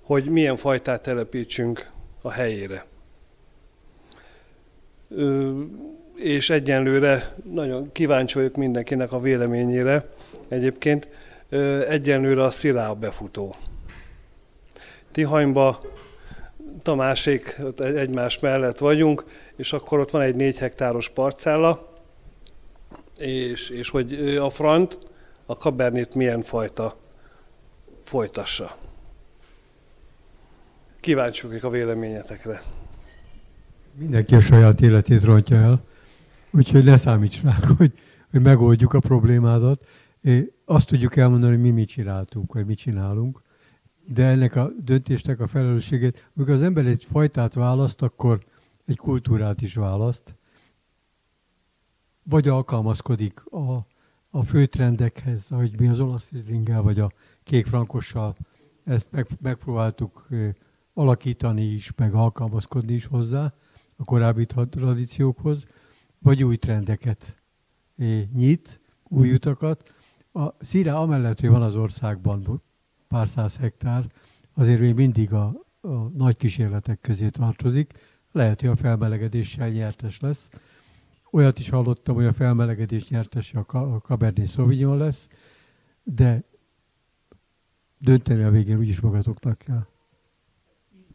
hogy 0.03 0.25
milyen 0.25 0.57
fajtát 0.57 1.03
telepítsünk 1.03 1.91
a 2.23 2.31
helyére. 2.31 2.87
És 6.15 6.51
egyenlőre 6.51 7.37
nagyon 7.53 7.93
kíváncsi 7.93 8.35
vagyok 8.35 8.57
mindenkinek 8.57 9.13
a 9.13 9.21
véleményére. 9.21 10.09
Egyébként 10.49 11.09
egyenlőre 11.89 12.43
a 12.43 12.51
szirá 12.51 12.89
a 12.89 12.95
befutó. 12.95 13.57
Tihanyba 15.13 15.81
Tamásék 16.83 17.61
egymás 17.77 18.39
mellett 18.39 18.79
vagyunk, 18.79 19.25
és 19.57 19.73
akkor 19.73 19.99
ott 19.99 20.11
van 20.11 20.23
egy 20.23 20.35
négy 20.35 20.59
hektáros 20.59 21.09
parcella, 21.09 21.93
és, 23.19 23.71
és 23.71 23.89
hogy 23.89 24.37
a 24.37 24.51
front, 24.51 25.09
a 25.51 25.57
kabernét 25.57 26.15
milyen 26.15 26.43
fajta 26.43 26.97
folytassa. 28.03 28.77
Kíváncsi 31.01 31.47
a 31.61 31.71
véleményetekre. 31.71 32.63
Mindenki 33.95 34.35
a 34.35 34.41
saját 34.41 34.81
életét 34.81 35.25
rontja 35.25 35.57
el, 35.57 35.85
úgyhogy 36.51 36.85
ne 36.85 36.97
számíts 36.97 37.43
rá, 37.43 37.57
hogy, 37.79 37.93
hogy 38.31 38.41
megoldjuk 38.41 38.93
a 38.93 38.99
problémádat. 38.99 39.87
Azt 40.65 40.87
tudjuk 40.87 41.17
elmondani, 41.17 41.53
hogy 41.53 41.63
mi 41.63 41.71
mit 41.71 41.89
csináltunk, 41.89 42.53
vagy 42.53 42.67
mit 42.67 42.79
csinálunk, 42.79 43.43
de 44.07 44.25
ennek 44.25 44.57
a 44.57 44.71
döntésnek 44.79 45.41
a 45.41 45.47
felelősségét, 45.47 46.31
amikor 46.37 46.55
az 46.55 46.63
ember 46.63 46.87
egy 46.87 47.05
fajtát 47.05 47.55
választ, 47.55 48.03
akkor 48.03 48.45
egy 48.87 48.97
kultúrát 48.97 49.63
is 49.63 49.75
választ, 49.75 50.35
vagy 52.23 52.49
alkalmazkodik 52.49 53.45
a, 53.45 53.87
a 54.31 54.43
főtrendekhez, 54.43 55.47
ahogy 55.51 55.81
mi 55.81 55.89
az 55.89 56.01
olasz 56.01 56.33
vagy 56.65 57.01
a 57.01 57.13
kékfrankossal 57.43 58.37
ezt 58.85 59.13
meg, 59.13 59.27
megpróbáltuk 59.41 60.29
alakítani 60.95 61.65
is, 61.65 61.93
meg 61.97 62.15
alkalmazkodni 62.15 62.93
is 62.93 63.07
hozzá 63.07 63.55
a 63.97 64.05
korábbi 64.05 64.47
tradíciókhoz, 64.47 65.67
vagy 66.19 66.45
új 66.45 66.57
trendeket 66.57 67.37
nyit, 68.35 68.81
új 69.09 69.33
utakat. 69.33 69.93
A 70.33 70.65
szíre 70.65 70.95
amellett, 70.97 71.41
hogy 71.41 71.49
van 71.49 71.63
az 71.63 71.77
országban 71.77 72.63
pár 73.09 73.29
száz 73.29 73.57
hektár, 73.57 74.13
azért 74.55 74.81
még 74.81 74.95
mindig 74.95 75.33
a, 75.33 75.53
a 75.81 75.89
nagy 76.15 76.37
kísérletek 76.37 77.01
közé 77.01 77.29
tartozik. 77.29 77.93
Lehet, 78.33 78.61
hogy 78.61 78.71
a 78.71 78.77
felmelegedéssel 78.77 79.69
nyertes 79.69 80.21
lesz. 80.21 80.51
Olyat 81.31 81.59
is 81.59 81.69
hallottam, 81.69 82.15
hogy 82.15 82.25
a 82.25 82.33
felmelegedés 82.33 83.09
nyertese 83.09 83.59
a 83.59 84.01
Cabernet 84.07 84.49
Sauvignon 84.49 84.97
lesz, 84.97 85.29
de 86.03 86.43
dönteni 87.99 88.43
a 88.43 88.51
végén 88.51 88.79
úgyis 88.79 89.01
magatoknak 89.01 89.59
kell 89.59 89.87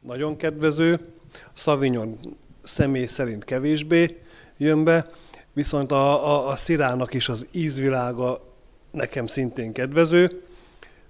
nagyon 0.06 0.36
kedvező, 0.38 1.00
a 1.34 1.58
Savignon 1.58 2.20
személy 2.62 3.06
szerint 3.06 3.44
kevésbé 3.44 4.22
jön 4.58 4.84
be, 4.84 5.10
viszont 5.54 5.92
a, 5.92 6.28
a, 6.28 6.48
a 6.48 6.56
szirának 6.56 7.14
is 7.14 7.30
az 7.30 7.48
ízvilága 7.52 8.42
nekem 8.92 9.28
szintén 9.28 9.74
kedvező. 9.74 10.42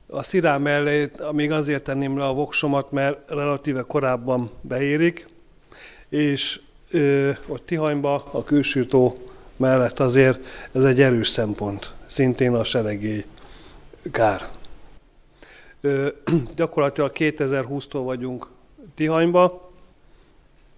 A 0.07 0.23
szirá 0.23 0.57
mellé 0.57 1.11
még 1.31 1.51
azért 1.51 1.83
tenném 1.83 2.17
le 2.17 2.25
a 2.25 2.33
voksomat, 2.33 2.91
mert 2.91 3.29
relatíve 3.29 3.81
korábban 3.81 4.51
beérik, 4.61 5.27
és 6.09 6.61
ott 7.47 7.65
Tihanyba, 7.65 8.23
a 8.31 8.43
külsőtó 8.43 9.17
mellett 9.55 9.99
azért 9.99 10.39
ez 10.71 10.83
egy 10.83 11.01
erős 11.01 11.27
szempont, 11.27 11.93
szintén 12.05 12.53
a 12.53 12.63
seregély 12.63 13.25
kár. 14.11 14.47
Ö, 15.81 16.07
gyakorlatilag 16.55 17.11
2020-tól 17.15 18.01
vagyunk 18.03 18.47
Tihanyba, 18.95 19.71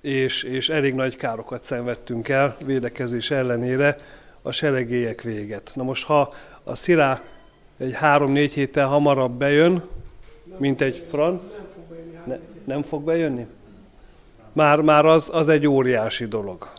és, 0.01 0.43
és 0.43 0.69
elég 0.69 0.93
nagy 0.93 1.15
károkat 1.15 1.63
szenvedtünk 1.63 2.29
el 2.29 2.57
védekezés 2.65 3.31
ellenére 3.31 3.97
a 4.41 4.51
seregélyek 4.51 5.21
véget. 5.21 5.71
Na 5.75 5.83
most, 5.83 6.05
ha 6.05 6.33
a 6.63 6.75
szirá 6.75 7.21
egy 7.77 7.93
három-négy 7.93 8.53
héttel 8.53 8.87
hamarabb 8.87 9.31
bejön, 9.31 9.83
mint 10.57 10.81
egy 10.81 11.03
fran, 11.09 11.41
ne, 12.25 12.37
nem 12.63 12.81
fog 12.81 13.03
bejönni? 13.03 13.45
Már, 14.57 14.81
már 14.81 15.05
az, 15.05 15.29
az 15.33 15.49
egy 15.49 15.67
óriási 15.67 16.25
dolog. 16.25 16.69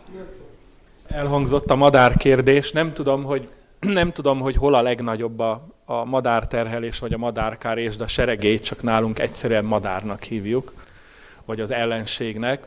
Elhangzott 1.08 1.70
a 1.70 1.76
madár 1.76 2.16
kérdés. 2.16 2.72
Nem 2.72 2.92
tudom, 2.92 3.24
hogy, 3.24 3.48
nem 3.80 4.12
tudom, 4.12 4.40
hogy 4.40 4.56
hol 4.56 4.74
a 4.74 4.82
legnagyobb 4.82 5.38
a, 5.38 5.66
a 5.84 6.04
madárterhelés, 6.04 6.98
vagy 6.98 7.12
a 7.12 7.18
madárkárés, 7.18 7.96
de 7.96 8.04
a 8.04 8.06
seregélyt 8.06 8.64
csak 8.64 8.82
nálunk 8.82 9.18
egyszerűen 9.18 9.64
madárnak 9.64 10.22
hívjuk, 10.22 10.72
vagy 11.44 11.60
az 11.60 11.70
ellenségnek. 11.70 12.66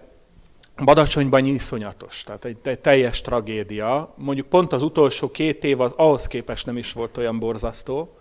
Badacsonyban 0.84 1.46
iszonyatos, 1.46 2.24
tehát 2.24 2.46
egy, 2.46 2.58
egy 2.64 2.80
teljes 2.80 3.22
tragédia. 3.22 4.14
Mondjuk 4.18 4.48
pont 4.48 4.74
az 4.74 4.84
utolsó 4.84 5.32
két 5.32 5.64
év 5.64 5.82
az 5.82 5.94
ahhoz 5.96 6.28
képest 6.28 6.66
nem 6.66 6.78
is 6.78 6.94
volt 6.94 7.18
olyan 7.18 7.40
borzasztó, 7.40 8.18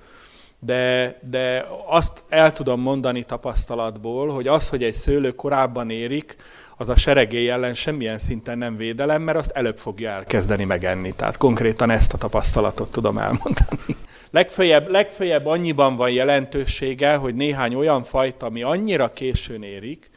de, 0.61 1.19
de 1.31 1.67
azt 1.87 2.25
el 2.29 2.53
tudom 2.53 2.81
mondani 2.81 3.25
tapasztalatból, 3.25 4.29
hogy 4.29 4.49
az, 4.49 4.69
hogy 4.69 4.83
egy 4.83 4.95
szőlő 4.95 5.31
korábban 5.31 5.91
érik, 5.91 6.37
az 6.77 6.89
a 6.89 6.97
seregély 6.97 7.51
ellen 7.51 7.75
semmilyen 7.75 8.19
szinten 8.19 8.59
nem 8.59 8.77
védelem, 8.77 9.23
mert 9.23 9.39
azt 9.39 9.51
előbb 9.51 9.79
fogja 9.79 10.11
elkezdeni 10.11 10.65
megenni. 10.65 11.13
Tehát 11.13 11.37
konkrétan 11.37 11.91
ezt 11.91 12.13
a 12.13 12.19
tapasztalatot 12.19 12.91
tudom 12.91 13.19
elmondani. 13.19 13.97
Legfeljebb, 14.31 14.89
legfeljebb 14.89 15.47
annyiban 15.47 15.97
van 15.97 16.11
jelentősége, 16.11 17.15
hogy 17.15 17.35
néhány 17.35 17.75
olyan 17.75 18.03
fajta, 18.03 18.47
ami 18.47 18.63
annyira 18.63 19.09
későn 19.09 19.63
érik, 19.63 20.10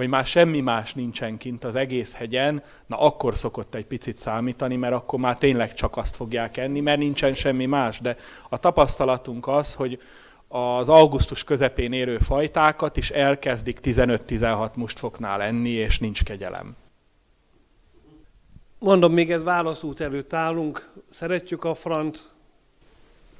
hogy 0.00 0.08
már 0.08 0.24
semmi 0.24 0.60
más 0.60 0.94
nincsen 0.94 1.36
kint 1.36 1.64
az 1.64 1.74
egész 1.76 2.14
hegyen, 2.14 2.62
na 2.86 2.98
akkor 2.98 3.34
szokott 3.34 3.74
egy 3.74 3.86
picit 3.86 4.18
számítani, 4.18 4.76
mert 4.76 4.94
akkor 4.94 5.18
már 5.18 5.38
tényleg 5.38 5.74
csak 5.74 5.96
azt 5.96 6.16
fogják 6.16 6.56
enni, 6.56 6.80
mert 6.80 6.98
nincsen 6.98 7.34
semmi 7.34 7.66
más. 7.66 8.00
De 8.00 8.16
a 8.48 8.58
tapasztalatunk 8.58 9.48
az, 9.48 9.74
hogy 9.74 10.00
az 10.48 10.88
augusztus 10.88 11.44
közepén 11.44 11.92
érő 11.92 12.18
fajtákat 12.18 12.96
is 12.96 13.10
elkezdik 13.10 13.78
15-16 13.82 14.74
mustfoknál 14.74 15.42
enni, 15.42 15.70
és 15.70 15.98
nincs 15.98 16.24
kegyelem. 16.24 16.76
Mondom, 18.78 19.12
még 19.12 19.32
ez 19.32 19.42
válaszút 19.42 20.00
előtt 20.00 20.32
állunk, 20.32 20.92
szeretjük 21.10 21.64
a 21.64 21.74
front, 21.74 22.32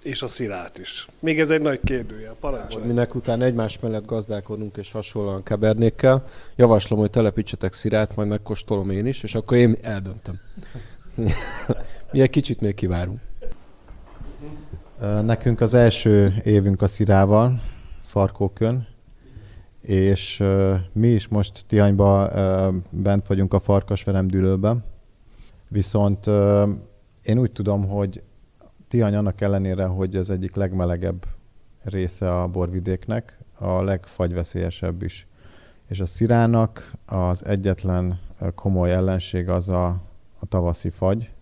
és 0.02 0.22
a 0.22 0.28
szirát 0.28 0.78
is. 0.78 1.06
Még 1.18 1.40
ez 1.40 1.50
egy 1.50 1.60
nagy 1.60 1.80
kérdője. 1.84 2.34
Parancsolj. 2.40 2.86
Minek 2.86 3.14
után 3.14 3.42
egymás 3.42 3.78
mellett 3.78 4.06
gazdálkodunk 4.06 4.76
és 4.76 4.92
hasonlóan 4.92 5.42
kebernékkel, 5.42 6.24
javaslom, 6.56 6.98
hogy 6.98 7.10
telepítsetek 7.10 7.72
szirát, 7.72 8.16
majd 8.16 8.28
megkóstolom 8.28 8.90
én 8.90 9.06
is, 9.06 9.22
és 9.22 9.34
akkor 9.34 9.56
én 9.56 9.76
eldöntöm. 9.82 10.40
Mi 12.12 12.20
egy 12.20 12.30
kicsit 12.30 12.60
még 12.60 12.74
kivárunk. 12.74 13.20
Nekünk 15.22 15.60
az 15.60 15.74
első 15.74 16.34
évünk 16.44 16.82
a 16.82 16.86
szirával, 16.86 17.60
Farkókön, 18.00 18.88
és 19.80 20.42
mi 20.92 21.08
is 21.08 21.28
most 21.28 21.64
Tihanyban 21.66 22.30
bent 22.90 23.26
vagyunk 23.26 23.54
a 23.54 23.60
Farkasveremdülőben, 23.60 24.84
viszont 25.68 26.26
én 27.22 27.38
úgy 27.38 27.52
tudom, 27.52 27.88
hogy 27.88 28.22
Tihany 28.90 29.14
annak 29.14 29.40
ellenére, 29.40 29.85
hogy 29.85 30.16
az 30.16 30.31
egyik 30.31 30.55
legmelegebb 30.55 31.26
része 31.83 32.40
a 32.40 32.46
borvidéknek, 32.46 33.38
a 33.59 33.83
legfagyveszélyesebb 33.83 35.03
is. 35.03 35.26
És 35.88 36.00
a 36.00 36.07
szirának 36.07 36.92
az 37.07 37.46
egyetlen 37.46 38.20
komoly 38.55 38.92
ellenség 38.92 39.48
az 39.48 39.68
a, 39.68 39.87
a 40.38 40.46
tavaszi 40.48 40.90
fagy, 40.90 41.33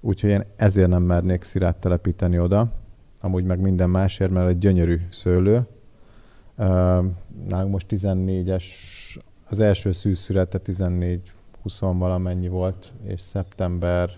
úgyhogy 0.00 0.30
én 0.30 0.44
ezért 0.56 0.88
nem 0.88 1.02
mernék 1.02 1.42
szirát 1.42 1.76
telepíteni 1.76 2.38
oda, 2.38 2.72
amúgy 3.20 3.44
meg 3.44 3.60
minden 3.60 3.90
másért, 3.90 4.30
mert 4.30 4.48
egy 4.48 4.58
gyönyörű 4.58 5.00
szőlő. 5.10 5.66
Nálunk 7.48 7.70
most 7.70 7.86
14-es, 7.90 8.64
az 9.48 9.60
első 9.60 9.92
szűzszürete 9.92 10.60
14-20 10.64 11.18
valamennyi 11.78 12.48
volt, 12.48 12.92
és 13.04 13.20
szeptember 13.20 14.10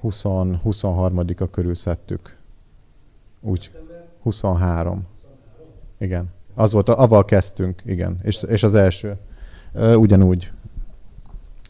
20, 0.00 0.22
23-a 0.24 1.50
körül 1.50 1.74
szedtük. 1.74 2.36
Úgy. 3.40 3.70
23. 4.22 5.06
Igen. 5.98 6.30
Az 6.54 6.72
volt, 6.72 6.88
avval 6.88 7.24
kezdtünk, 7.24 7.82
igen. 7.84 8.18
És, 8.22 8.42
és 8.42 8.62
az 8.62 8.74
első. 8.74 9.16
Ugyanúgy. 9.74 10.50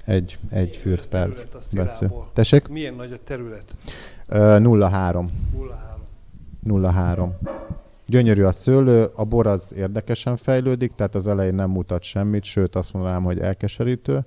Egy, 0.04 0.38
egy 0.50 0.76
fürc 0.76 1.04
per 1.04 1.32
vesző. 1.72 2.10
Tessék? 2.32 2.68
Milyen 2.68 2.94
nagy 2.94 3.12
a 3.12 3.18
terület? 3.24 3.76
0,3. 4.28 5.26
0,3. 6.66 7.30
Gyönyörű 8.06 8.42
a 8.42 8.52
szőlő, 8.52 9.10
a 9.14 9.24
bor 9.24 9.46
az 9.46 9.74
érdekesen 9.76 10.36
fejlődik, 10.36 10.92
tehát 10.94 11.14
az 11.14 11.26
elején 11.26 11.54
nem 11.54 11.70
mutat 11.70 12.02
semmit, 12.02 12.44
sőt 12.44 12.76
azt 12.76 12.92
mondanám, 12.92 13.22
hogy 13.22 13.38
elkeserítő 13.38 14.24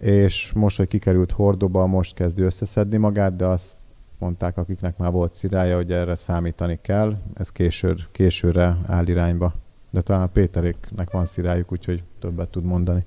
és 0.00 0.52
most, 0.54 0.76
hogy 0.76 0.88
kikerült 0.88 1.32
hordóba, 1.32 1.86
most 1.86 2.14
kezdi 2.14 2.42
összeszedni 2.42 2.96
magát, 2.96 3.36
de 3.36 3.44
azt 3.44 3.76
mondták, 4.18 4.56
akiknek 4.56 4.98
már 4.98 5.10
volt 5.10 5.32
szirája, 5.32 5.76
hogy 5.76 5.92
erre 5.92 6.14
számítani 6.14 6.78
kell, 6.82 7.16
ez 7.34 7.50
későr, 7.50 7.96
későre 8.12 8.76
áll 8.86 9.06
irányba. 9.06 9.52
De 9.90 10.00
talán 10.00 10.22
a 10.22 10.26
Péteréknek 10.26 11.10
van 11.10 11.24
szirájuk, 11.24 11.72
úgyhogy 11.72 12.02
többet 12.20 12.48
tud 12.48 12.64
mondani. 12.64 13.04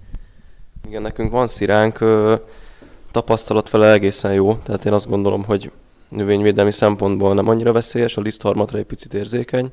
Igen, 0.88 1.02
nekünk 1.02 1.32
van 1.32 1.48
sziránk, 1.48 2.00
tapasztalat 3.12 3.70
vele 3.70 3.92
egészen 3.92 4.34
jó, 4.34 4.56
tehát 4.56 4.86
én 4.86 4.94
azt 4.94 5.10
gondolom, 5.10 5.44
hogy 5.44 5.72
növényvédelmi 6.10 6.72
szempontból 6.72 7.34
nem 7.34 7.48
annyira 7.48 7.72
veszélyes, 7.72 8.18
a 8.18 8.22
lisztharmatra 8.22 8.78
egy 8.78 8.86
picit 8.86 9.14
érzékeny, 9.14 9.72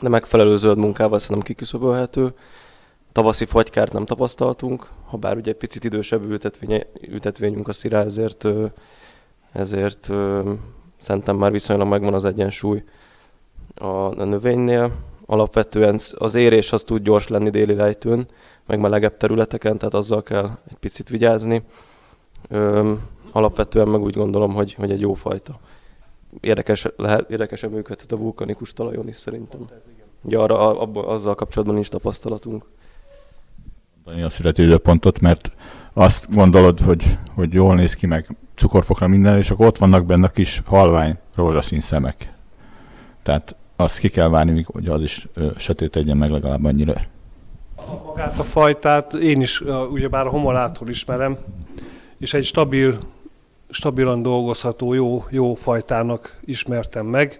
de 0.00 0.08
megfelelő 0.08 0.56
zöld 0.56 0.78
munkával 0.78 1.18
szerintem 1.18 1.46
kiküszöbölhető. 1.46 2.34
Tavaszi 3.14 3.44
fagykárt 3.44 3.92
nem 3.92 4.04
tapasztaltunk, 4.04 4.88
ha 5.06 5.16
bár 5.16 5.36
ugye 5.36 5.50
egy 5.50 5.56
picit 5.56 5.84
idősebb 5.84 6.22
ültetvény, 6.30 6.84
ültetvényünk 7.08 7.68
a 7.68 7.72
szirá, 7.72 8.02
ezért, 8.02 8.46
ezért 9.52 10.10
szerintem 10.96 11.36
már 11.36 11.50
viszonylag 11.50 11.88
megvan 11.88 12.14
az 12.14 12.24
egyensúly 12.24 12.84
a 13.74 14.24
növénynél. 14.24 14.92
Alapvetően 15.26 15.98
az 16.18 16.34
érés 16.34 16.72
az 16.72 16.82
tud 16.82 17.02
gyors 17.02 17.28
lenni 17.28 17.50
déli 17.50 17.74
lejtőn, 17.74 18.26
meg 18.66 18.80
melegebb 18.80 19.16
területeken, 19.16 19.78
tehát 19.78 19.94
azzal 19.94 20.22
kell 20.22 20.50
egy 20.70 20.76
picit 20.76 21.08
vigyázni. 21.08 21.62
alapvetően 23.32 23.88
meg 23.88 24.00
úgy 24.00 24.14
gondolom, 24.14 24.54
hogy, 24.54 24.74
hogy 24.74 24.90
egy 24.90 25.00
jó 25.00 25.14
fajta. 25.14 25.58
Érdekes, 26.40 26.86
lehet, 26.96 27.30
érdekesen 27.30 27.70
működhet 27.70 28.12
a 28.12 28.16
vulkanikus 28.16 28.72
talajon 28.72 29.08
is 29.08 29.16
szerintem. 29.16 29.60
Ugye 30.22 30.38
arra, 30.38 30.80
abba, 30.80 31.06
azzal 31.06 31.34
kapcsolatban 31.34 31.74
nincs 31.74 31.90
tapasztalatunk 31.90 32.64
a 34.04 34.30
születőidőpontot, 34.30 35.20
mert 35.20 35.50
azt 35.92 36.34
gondolod, 36.34 36.80
hogy, 36.80 37.18
hogy 37.34 37.52
jól 37.52 37.74
néz 37.74 37.94
ki, 37.94 38.06
meg 38.06 38.36
cukorfokra 38.54 39.08
minden, 39.08 39.38
és 39.38 39.50
akkor 39.50 39.66
ott 39.66 39.78
vannak 39.78 40.06
benne 40.06 40.26
a 40.26 40.30
kis 40.30 40.62
halvány 40.66 41.18
rózsaszín 41.34 41.80
szemek. 41.80 42.32
Tehát 43.22 43.56
azt 43.76 43.98
ki 43.98 44.08
kell 44.08 44.28
várni, 44.28 44.64
hogy 44.66 44.86
az 44.86 45.02
is 45.02 45.28
sötétedjen 45.56 46.16
meg 46.16 46.30
legalább 46.30 46.64
annyira. 46.64 46.94
Magát 48.06 48.38
a 48.38 48.42
fajtát 48.42 49.12
én 49.12 49.40
is 49.40 49.60
ugyebár 49.90 50.26
a 50.26 50.30
homolától 50.30 50.88
ismerem, 50.88 51.38
és 52.18 52.34
egy 52.34 52.44
stabil, 52.44 52.98
stabilan 53.70 54.22
dolgozható 54.22 54.92
jó, 54.92 55.24
jó 55.30 55.54
fajtának 55.54 56.40
ismertem 56.44 57.06
meg, 57.06 57.38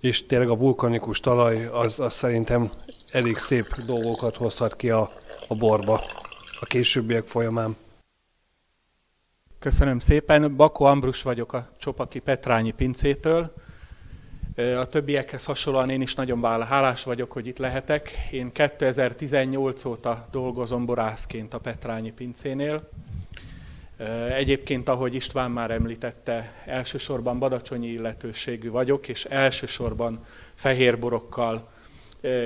és 0.00 0.26
tényleg 0.26 0.48
a 0.48 0.56
vulkanikus 0.56 1.20
talaj 1.20 1.68
az, 1.72 2.00
az 2.00 2.14
szerintem 2.14 2.70
elég 3.10 3.36
szép 3.36 3.82
dolgokat 3.86 4.36
hozhat 4.36 4.76
ki 4.76 4.90
a, 4.90 5.08
a 5.52 5.56
borba 5.56 6.00
a 6.60 6.64
későbbiek 6.64 7.26
folyamán. 7.26 7.76
Köszönöm 9.58 9.98
szépen. 9.98 10.56
Bakó 10.56 10.84
Ambrus 10.84 11.22
vagyok 11.22 11.52
a 11.52 11.70
Csopaki 11.78 12.18
Petrányi 12.18 12.70
pincétől. 12.70 13.52
A 14.56 14.86
többiekhez 14.86 15.44
hasonlóan 15.44 15.90
én 15.90 16.00
is 16.00 16.14
nagyon 16.14 16.64
hálás 16.64 17.04
vagyok, 17.04 17.32
hogy 17.32 17.46
itt 17.46 17.58
lehetek. 17.58 18.10
Én 18.30 18.52
2018 18.52 19.84
óta 19.84 20.28
dolgozom 20.30 20.86
borászként 20.86 21.54
a 21.54 21.58
Petrányi 21.58 22.12
pincénél. 22.12 22.88
Egyébként, 24.28 24.88
ahogy 24.88 25.14
István 25.14 25.50
már 25.50 25.70
említette, 25.70 26.62
elsősorban 26.64 27.38
badacsonyi 27.38 27.88
illetőségű 27.88 28.70
vagyok, 28.70 29.08
és 29.08 29.24
elsősorban 29.24 30.24
fehérborokkal 30.54 31.69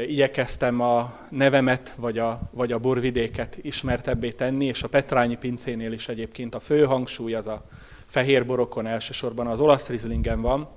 igyekeztem 0.09 0.81
a 0.81 1.19
nevemet 1.31 1.95
vagy 1.97 2.19
a, 2.19 2.41
vagy 2.51 2.73
a 2.73 2.79
borvidéket 2.79 3.59
ismertebbé 3.63 4.31
tenni, 4.31 4.65
és 4.65 4.83
a 4.83 4.89
Petrányi 4.89 5.37
pincénél 5.37 5.93
is 5.93 6.09
egyébként 6.09 6.55
a 6.55 6.61
fő 6.61 6.85
hangsúly 6.85 7.35
az 7.35 7.47
a 7.47 7.65
fehérborokon, 8.05 8.87
elsősorban 8.87 9.47
az 9.47 9.61
olasz 9.61 9.89
rizlingen 9.89 10.41
van, 10.41 10.69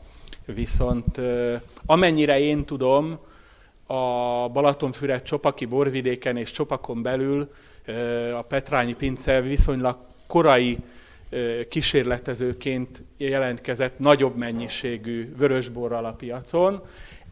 viszont 0.45 1.21
amennyire 1.85 2.39
én 2.39 2.65
tudom, 2.65 3.19
a 3.87 4.47
Balatonfüred 4.49 5.21
csopaki 5.21 5.65
borvidéken 5.65 6.37
és 6.37 6.51
csopakon 6.51 7.01
belül 7.01 7.51
a 8.37 8.41
Petrányi 8.41 8.93
pince 8.93 9.41
viszonylag 9.41 9.97
korai 10.27 10.77
kísérletezőként 11.69 13.03
jelentkezett 13.17 13.99
nagyobb 13.99 14.35
mennyiségű 14.35 15.35
vörösborral 15.37 16.05
a 16.05 16.11
piacon. 16.11 16.81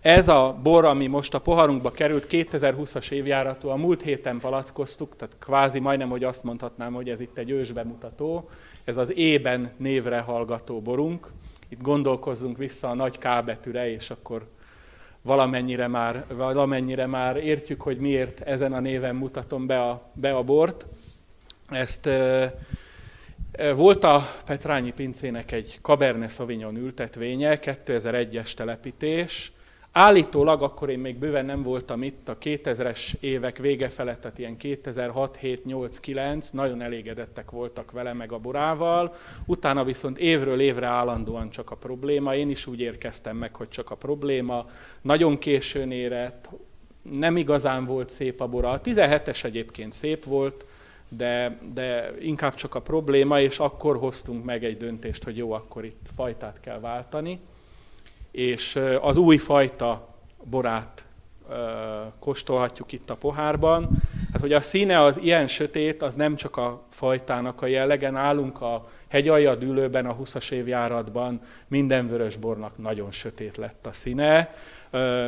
Ez 0.06 0.28
a 0.28 0.60
bor, 0.64 0.86
ami 0.86 1.08
most 1.08 1.34
a 1.34 1.40
poharunkba 1.40 1.92
került, 1.92 2.28
2020-as 2.30 3.12
évjáratú, 3.12 3.70
a 3.70 3.76
múlt 3.76 4.02
héten 4.02 4.40
palackoztuk, 4.40 5.16
tehát 5.16 5.38
kvázi 5.40 5.80
majdnem, 5.80 6.10
hogy 6.10 6.24
azt 6.24 6.44
mondhatnám, 6.44 6.94
hogy 6.94 7.10
ez 7.10 7.20
itt 7.20 7.38
egy 7.38 7.50
ősbemutató. 7.50 8.50
Ez 8.84 8.98
az 8.98 9.16
ében 9.16 9.72
névre 9.78 10.20
hallgató 10.20 10.82
borunk. 10.82 11.28
Itt 11.70 11.82
gondolkozzunk 11.82 12.58
vissza 12.58 12.90
a 12.90 12.94
nagy 12.94 13.18
K 13.18 13.44
betűre, 13.46 13.92
és 13.92 14.10
akkor 14.10 14.48
valamennyire 15.22 15.88
már, 15.88 16.26
valamennyire 16.34 17.06
már 17.06 17.38
értjük, 17.38 17.82
hogy 17.82 17.98
miért 17.98 18.40
ezen 18.42 18.74
a 18.74 18.80
néven 18.80 19.16
mutatom 19.16 19.66
be 19.68 19.82
a, 19.82 20.10
be 20.14 20.36
a 20.36 20.44
bort. 20.44 20.86
Ezt 21.70 22.10
volt 23.76 24.04
a 24.04 24.22
Petrányi 24.46 24.92
pincének 24.92 25.52
egy 25.52 25.80
Cabernet 25.82 26.32
Sauvignon 26.32 26.78
ültetvénye, 26.78 27.60
2001-es 27.62 28.54
telepítés. 28.54 29.54
Állítólag, 29.98 30.62
akkor 30.62 30.90
én 30.90 31.00
még 31.00 31.18
bőven 31.18 31.46
nem 31.46 31.64
voltam 31.64 32.04
itt, 32.04 32.30
a 32.30 32.38
2000-es 32.38 33.14
évek 33.20 33.58
vége 33.58 33.90
felett, 33.90 34.22
tehát 34.22 34.38
ilyen 34.38 34.58
2006, 34.58 35.38
7, 35.38 35.66
8, 35.66 36.00
9, 36.00 36.50
nagyon 36.50 36.82
elégedettek 36.82 37.52
voltak 37.52 37.92
vele 37.92 38.14
meg 38.14 38.32
a 38.32 38.38
borával. 38.38 39.14
Utána 39.46 39.84
viszont 39.84 40.18
évről 40.18 40.60
évre 40.60 40.88
állandóan 40.88 41.50
csak 41.50 41.72
a 41.72 41.76
probléma. 41.76 42.36
Én 42.36 42.50
is 42.50 42.68
úgy 42.68 42.80
érkeztem 42.80 43.38
meg, 43.38 43.56
hogy 43.56 43.70
csak 43.70 43.92
a 43.92 43.96
probléma. 43.96 44.66
Nagyon 45.02 45.38
későn 45.38 45.92
érett, 45.92 46.50
nem 47.12 47.38
igazán 47.38 47.86
volt 47.86 48.10
szép 48.10 48.42
a 48.42 48.48
bora. 48.48 48.70
A 48.70 48.82
17-es 48.82 49.44
egyébként 49.44 49.92
szép 49.92 50.24
volt, 50.24 50.66
de, 51.10 51.60
de 51.74 52.14
inkább 52.20 52.56
csak 52.56 52.76
a 52.76 52.82
probléma, 52.82 53.40
és 53.40 53.60
akkor 53.60 53.98
hoztunk 53.98 54.44
meg 54.44 54.64
egy 54.64 54.78
döntést, 54.78 55.24
hogy 55.24 55.38
jó, 55.38 55.52
akkor 55.52 55.86
itt 55.86 56.06
fajtát 56.16 56.60
kell 56.60 56.80
váltani, 56.80 57.40
és 58.36 58.80
az 59.02 59.18
új 59.18 59.38
fajta 59.38 60.08
borát 60.44 61.06
kóstolhatjuk 62.20 62.92
itt 62.92 63.10
a 63.10 63.16
pohárban. 63.16 63.90
Hát, 64.32 64.42
hogy 64.42 64.54
a 64.54 64.62
színe 64.62 65.02
az 65.02 65.20
ilyen 65.22 65.48
sötét, 65.48 66.02
az 66.02 66.16
nem 66.16 66.36
csak 66.36 66.58
a 66.58 66.82
fajtának 66.90 67.62
a 67.62 67.66
jellege. 67.66 68.10
Nálunk 68.10 68.62
a 68.62 68.88
hegyalja 69.08 69.56
dűlőben, 69.56 70.06
a 70.06 70.16
20-as 70.16 70.52
évjáratban 70.52 71.42
minden 71.68 72.08
vörösbornak 72.08 72.78
nagyon 72.78 73.12
sötét 73.12 73.58
lett 73.58 73.86
a 73.86 73.92
színe. 73.92 74.54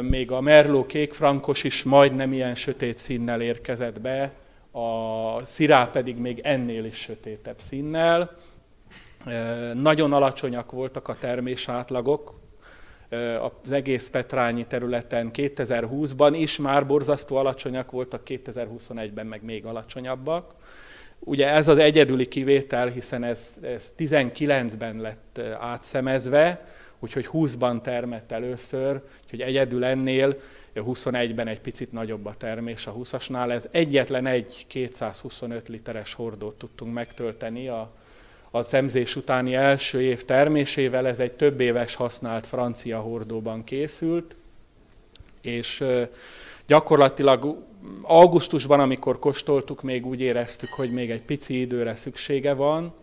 Még 0.01 0.31
a 0.31 0.41
Merlot 0.41 0.87
kékfrankos 0.87 1.63
is 1.63 1.83
majdnem 1.83 2.33
ilyen 2.33 2.55
sötét 2.55 2.97
színnel 2.97 3.41
érkezett 3.41 4.01
be, 4.01 4.31
a 4.71 5.45
szirá 5.45 5.85
pedig 5.85 6.17
még 6.17 6.39
ennél 6.43 6.85
is 6.85 6.97
sötétebb 6.97 7.59
színnel. 7.59 8.35
Nagyon 9.73 10.13
alacsonyak 10.13 10.71
voltak 10.71 11.07
a 11.07 11.15
termésátlagok, 11.19 12.33
az 13.63 13.71
egész 13.71 14.09
Petrányi 14.09 14.65
területen 14.65 15.29
2020-ban 15.33 16.33
is 16.33 16.57
már 16.57 16.87
borzasztó 16.87 17.35
alacsonyak 17.35 17.91
voltak, 17.91 18.21
2021-ben 18.25 19.25
meg 19.27 19.43
még 19.43 19.65
alacsonyabbak. 19.65 20.55
Ugye 21.19 21.47
ez 21.47 21.67
az 21.67 21.77
egyedüli 21.77 22.27
kivétel, 22.27 22.87
hiszen 22.87 23.23
ez, 23.23 23.55
ez 23.61 23.93
19-ben 23.97 24.97
lett 25.01 25.41
átszemezve, 25.59 26.65
úgyhogy 26.99 27.27
20-ban 27.33 27.81
termett 27.81 28.31
először, 28.31 29.01
úgyhogy 29.23 29.41
egyedül 29.41 29.83
ennél 29.83 30.37
21-ben 30.75 31.47
egy 31.47 31.61
picit 31.61 31.91
nagyobb 31.91 32.25
a 32.25 32.33
termés 32.33 32.87
a 32.87 32.93
20-asnál. 32.93 33.51
Ez 33.51 33.67
egyetlen 33.71 34.25
egy 34.25 34.65
225 34.67 35.67
literes 35.67 36.13
hordót 36.13 36.57
tudtunk 36.57 36.93
megtölteni 36.93 37.67
a, 37.67 37.93
a 38.51 38.61
szemzés 38.61 39.15
utáni 39.15 39.55
első 39.55 40.01
év 40.01 40.23
termésével. 40.23 41.07
Ez 41.07 41.19
egy 41.19 41.31
több 41.31 41.59
éves 41.59 41.95
használt 41.95 42.45
francia 42.45 42.99
hordóban 42.99 43.63
készült, 43.63 44.35
és 45.41 45.83
gyakorlatilag 46.67 47.65
augusztusban, 48.01 48.79
amikor 48.79 49.19
kóstoltuk, 49.19 49.81
még 49.81 50.05
úgy 50.05 50.21
éreztük, 50.21 50.69
hogy 50.69 50.91
még 50.91 51.11
egy 51.11 51.21
pici 51.21 51.59
időre 51.59 51.95
szüksége 51.95 52.53
van, 52.53 52.93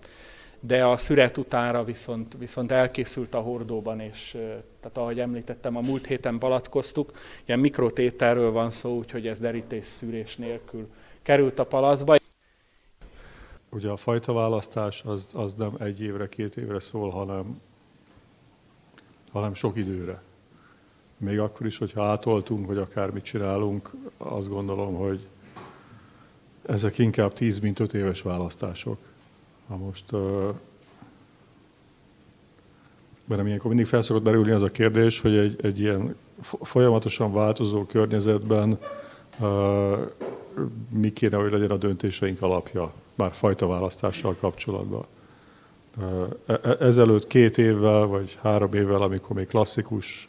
de 0.60 0.84
a 0.84 0.96
szüret 0.96 1.38
utára 1.38 1.84
viszont, 1.84 2.34
viszont 2.38 2.72
elkészült 2.72 3.34
a 3.34 3.40
hordóban, 3.40 4.00
és 4.00 4.30
tehát 4.80 4.98
ahogy 4.98 5.20
említettem, 5.20 5.76
a 5.76 5.80
múlt 5.80 6.06
héten 6.06 6.38
palackoztuk, 6.38 7.10
ilyen 7.44 7.60
mikrotételről 7.60 8.52
van 8.52 8.70
szó, 8.70 8.96
úgyhogy 8.96 9.26
ez 9.26 9.40
derítés 9.40 9.84
szűrés 9.84 10.36
nélkül 10.36 10.88
került 11.22 11.58
a 11.58 11.64
palacba. 11.64 12.16
Ugye 13.74 13.88
a 13.90 13.96
fajta 13.96 14.32
választás 14.32 15.02
az, 15.04 15.32
az 15.36 15.54
nem 15.54 15.70
egy 15.78 16.00
évre, 16.00 16.28
két 16.28 16.56
évre 16.56 16.80
szól, 16.80 17.10
hanem, 17.10 17.56
hanem 19.32 19.54
sok 19.54 19.76
időre. 19.76 20.22
Még 21.16 21.38
akkor 21.38 21.66
is, 21.66 21.78
hogyha 21.78 22.04
átoltunk, 22.04 22.66
vagy 22.66 22.78
akármit 22.78 23.24
csinálunk, 23.24 23.90
azt 24.16 24.48
gondolom, 24.48 24.94
hogy 24.94 25.26
ezek 26.66 26.98
inkább 26.98 27.32
10 27.32 27.58
mint 27.58 27.80
5 27.80 27.94
éves 27.94 28.22
választások. 28.22 28.98
Ha 29.68 29.76
most 29.76 30.10
bennem 33.24 33.46
ilyenkor 33.46 33.68
mindig 33.68 33.86
felszokott 33.86 34.22
berülni 34.22 34.50
az 34.50 34.62
a 34.62 34.70
kérdés, 34.70 35.20
hogy 35.20 35.36
egy, 35.36 35.64
egy 35.64 35.78
ilyen 35.78 36.16
folyamatosan 36.62 37.32
változó 37.32 37.84
környezetben 37.84 38.78
uh, 39.40 40.12
mi 40.96 41.12
kéne, 41.12 41.36
hogy 41.36 41.52
legyen 41.52 41.70
a 41.70 41.76
döntéseink 41.76 42.42
alapja, 42.42 42.92
már 43.14 43.32
fajta 43.32 43.66
választással 43.66 44.36
kapcsolatban. 44.40 45.04
Uh, 45.96 46.80
ezelőtt 46.80 47.26
két 47.26 47.58
évvel, 47.58 48.06
vagy 48.06 48.38
három 48.42 48.74
évvel, 48.74 49.02
amikor 49.02 49.36
még 49.36 49.46
klasszikus 49.46 50.28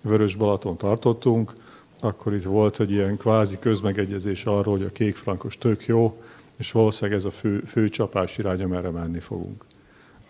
Vörös 0.00 0.34
Balaton 0.34 0.76
tartottunk, 0.76 1.52
akkor 2.00 2.34
itt 2.34 2.44
volt 2.44 2.80
egy 2.80 2.90
ilyen 2.90 3.16
kvázi 3.16 3.58
közmegegyezés 3.58 4.44
arról, 4.44 4.76
hogy 4.76 4.86
a 4.86 4.92
kékfrankos 4.92 5.58
tök 5.58 5.86
jó, 5.86 6.22
és 6.56 6.72
valószínűleg 6.72 7.18
ez 7.18 7.24
a 7.24 7.30
fő, 7.30 7.62
fő 7.66 7.88
csapás 7.88 8.38
irány, 8.38 8.62
amerre 8.62 8.90
menni 8.90 9.20
fogunk. 9.20 9.64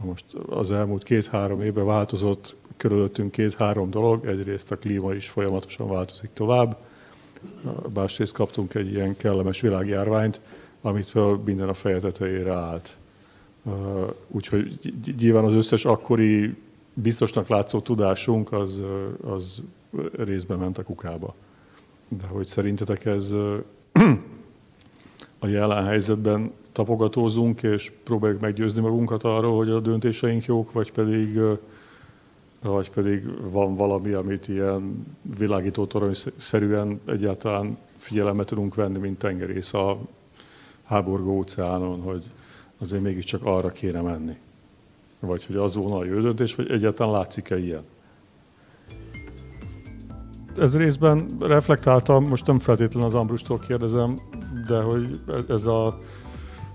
Most 0.05 0.25
az 0.49 0.73
elmúlt 0.73 1.03
két-három 1.03 1.63
évben 1.63 1.85
változott 1.85 2.57
körülöttünk 2.77 3.31
két-három 3.31 3.91
dolog. 3.91 4.27
Egyrészt 4.27 4.73
a 4.73 4.77
klíma 4.77 5.15
is 5.15 5.29
folyamatosan 5.29 5.89
változik 5.89 6.31
tovább. 6.33 6.77
Másrészt 7.95 8.35
kaptunk 8.35 8.75
egy 8.75 8.93
ilyen 8.93 9.17
kellemes 9.17 9.61
világjárványt, 9.61 10.41
amitől 10.83 11.41
minden 11.45 11.69
a 11.69 11.75
feje 11.75 11.99
tetejére 11.99 12.53
állt. 12.53 12.97
Úgyhogy 14.29 14.79
nyilván 15.19 15.45
az 15.45 15.53
összes 15.53 15.85
akkori 15.85 16.57
biztosnak 16.95 17.49
látszó 17.49 17.81
tudásunk 17.81 18.53
az, 18.53 18.83
az 19.25 19.63
részben 20.17 20.59
ment 20.59 20.79
a 20.79 20.83
kukába. 20.83 21.35
De 22.09 22.27
hogy 22.27 22.47
szerintetek 22.47 23.05
ez 23.05 23.35
a 25.39 25.47
jelen 25.47 25.85
helyzetben 25.85 26.53
tapogatózunk, 26.73 27.63
és 27.63 27.93
próbáljuk 28.05 28.41
meggyőzni 28.41 28.83
magunkat 28.83 29.23
arról, 29.23 29.57
hogy 29.57 29.71
a 29.71 29.81
döntéseink 29.81 30.45
jók, 30.45 30.73
vagy 30.73 30.93
pedig, 30.93 31.41
vagy 32.63 32.91
pedig 32.91 33.51
van 33.51 33.77
valami, 33.77 34.13
amit 34.13 34.49
ilyen 34.49 35.07
világító 35.39 35.89
szerűen 36.37 37.01
egyáltalán 37.07 37.79
figyelembe 37.97 38.45
tudunk 38.45 38.75
venni, 38.75 38.99
mint 38.99 39.19
tengerész 39.19 39.75
a 39.75 39.99
háborgó 40.93 41.37
óceánon, 41.37 42.01
hogy 42.01 42.25
azért 42.79 43.03
mégiscsak 43.03 43.45
arra 43.45 43.69
kéne 43.69 44.01
menni. 44.01 44.37
Vagy 45.21 45.47
hogy 45.47 45.57
az 45.57 45.75
volna 45.75 45.97
a 45.97 46.05
jó 46.05 46.21
döntés, 46.21 46.55
vagy 46.55 46.71
egyáltalán 46.71 47.13
látszik-e 47.13 47.59
ilyen? 47.59 47.83
Ez 50.55 50.77
részben 50.77 51.27
reflektáltam, 51.41 52.25
most 52.25 52.47
nem 52.47 52.59
feltétlenül 52.59 53.09
az 53.09 53.15
Ambrustól 53.15 53.59
kérdezem, 53.59 54.17
de 54.67 54.81
hogy 54.81 55.21
ez 55.49 55.67
a 55.67 55.99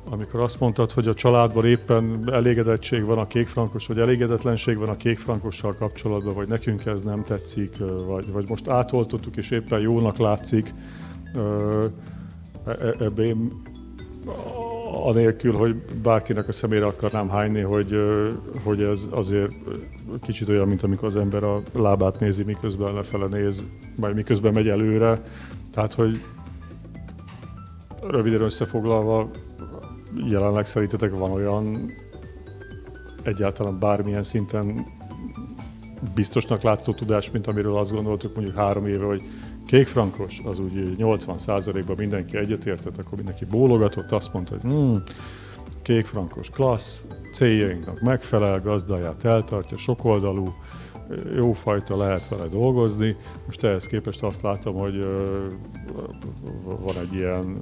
amikor 0.10 0.40
azt 0.40 0.60
mondtad, 0.60 0.92
hogy 0.92 1.08
a 1.08 1.14
családban 1.14 1.66
éppen 1.66 2.20
elégedettség 2.32 3.06
van 3.06 3.18
a 3.18 3.28
kékfrankos, 3.28 3.88
vagy 3.88 4.00
elégedetlenség 4.00 4.78
van 4.78 4.90
a 4.90 4.98
kékfrankossal 4.98 5.76
kapcsolatban, 5.76 6.34
vagy 6.34 6.48
nekünk 6.48 6.86
ez 6.86 7.02
nem 7.02 7.24
tetszik, 7.24 7.78
vagy, 8.08 8.32
vagy 8.32 8.50
most 8.50 8.68
átoltottuk, 8.68 9.38
és 9.38 9.52
éppen 9.52 9.80
jónak 9.80 10.18
látszik, 10.18 10.74
e, 11.34 11.40
e, 12.66 12.96
ebbe 13.00 13.26
anélkül, 14.92 15.54
hogy 15.54 15.76
bárkinek 16.02 16.48
a 16.48 16.52
szemére 16.52 16.86
akarnám 16.86 17.30
hányni, 17.30 17.62
hogy, 17.62 18.04
hogy 18.64 18.82
ez 18.82 19.08
azért 19.12 19.56
kicsit 20.22 20.50
olyan, 20.50 20.68
mint 20.68 20.84
amikor 20.84 21.08
az 21.08 21.16
ember 21.16 21.44
a 21.44 21.62
lábát 21.74 22.20
nézi, 22.20 22.44
miközben 22.44 22.94
lefele 22.94 23.28
néz, 23.28 23.66
vagy 23.98 24.16
miközben 24.16 24.54
megy 24.54 24.68
előre. 24.68 25.22
Tehát, 25.72 25.94
hogy 25.94 26.20
röviden 28.02 28.42
összefoglalva, 28.42 29.30
jelenleg 30.30 30.66
szerintetek 30.66 31.18
van 31.18 31.32
olyan 31.32 31.94
egyáltalán 33.24 33.80
bármilyen 33.80 34.24
szinten 34.24 34.86
biztosnak 36.16 36.62
látszó 36.62 36.94
tudás, 36.94 37.32
mint 37.32 37.48
amiről 37.48 37.76
azt 37.76 37.92
gondoltuk 37.92 38.36
mondjuk 38.36 38.56
három 38.56 38.88
éve, 38.88 39.06
hogy 39.06 39.22
kékfrankos, 39.68 40.42
az 40.46 40.60
úgy 40.60 40.96
80%-ban 40.98 41.96
mindenki 41.98 42.38
egyetértett, 42.38 42.98
akkor 42.98 43.18
mindenki 43.18 43.46
bólogatott, 43.46 44.12
azt 44.12 44.34
mondta, 44.34 44.58
hogy 44.60 44.72
hmm, 44.72 45.04
kékfrankos 45.82 46.50
klassz, 46.50 47.04
céljainknak 47.32 48.00
megfelel, 48.00 48.62
gazdáját 48.62 49.24
eltartja, 49.24 49.78
sokoldalú, 49.78 50.54
jó 51.36 51.52
fajta 51.52 51.98
lehet 51.98 52.28
vele 52.28 52.48
dolgozni. 52.48 53.16
Most 53.46 53.64
ehhez 53.64 53.86
képest 53.86 54.24
azt 54.24 54.42
látom, 54.42 54.76
hogy 54.76 55.06
van 56.64 56.98
egy 57.00 57.14
ilyen 57.14 57.62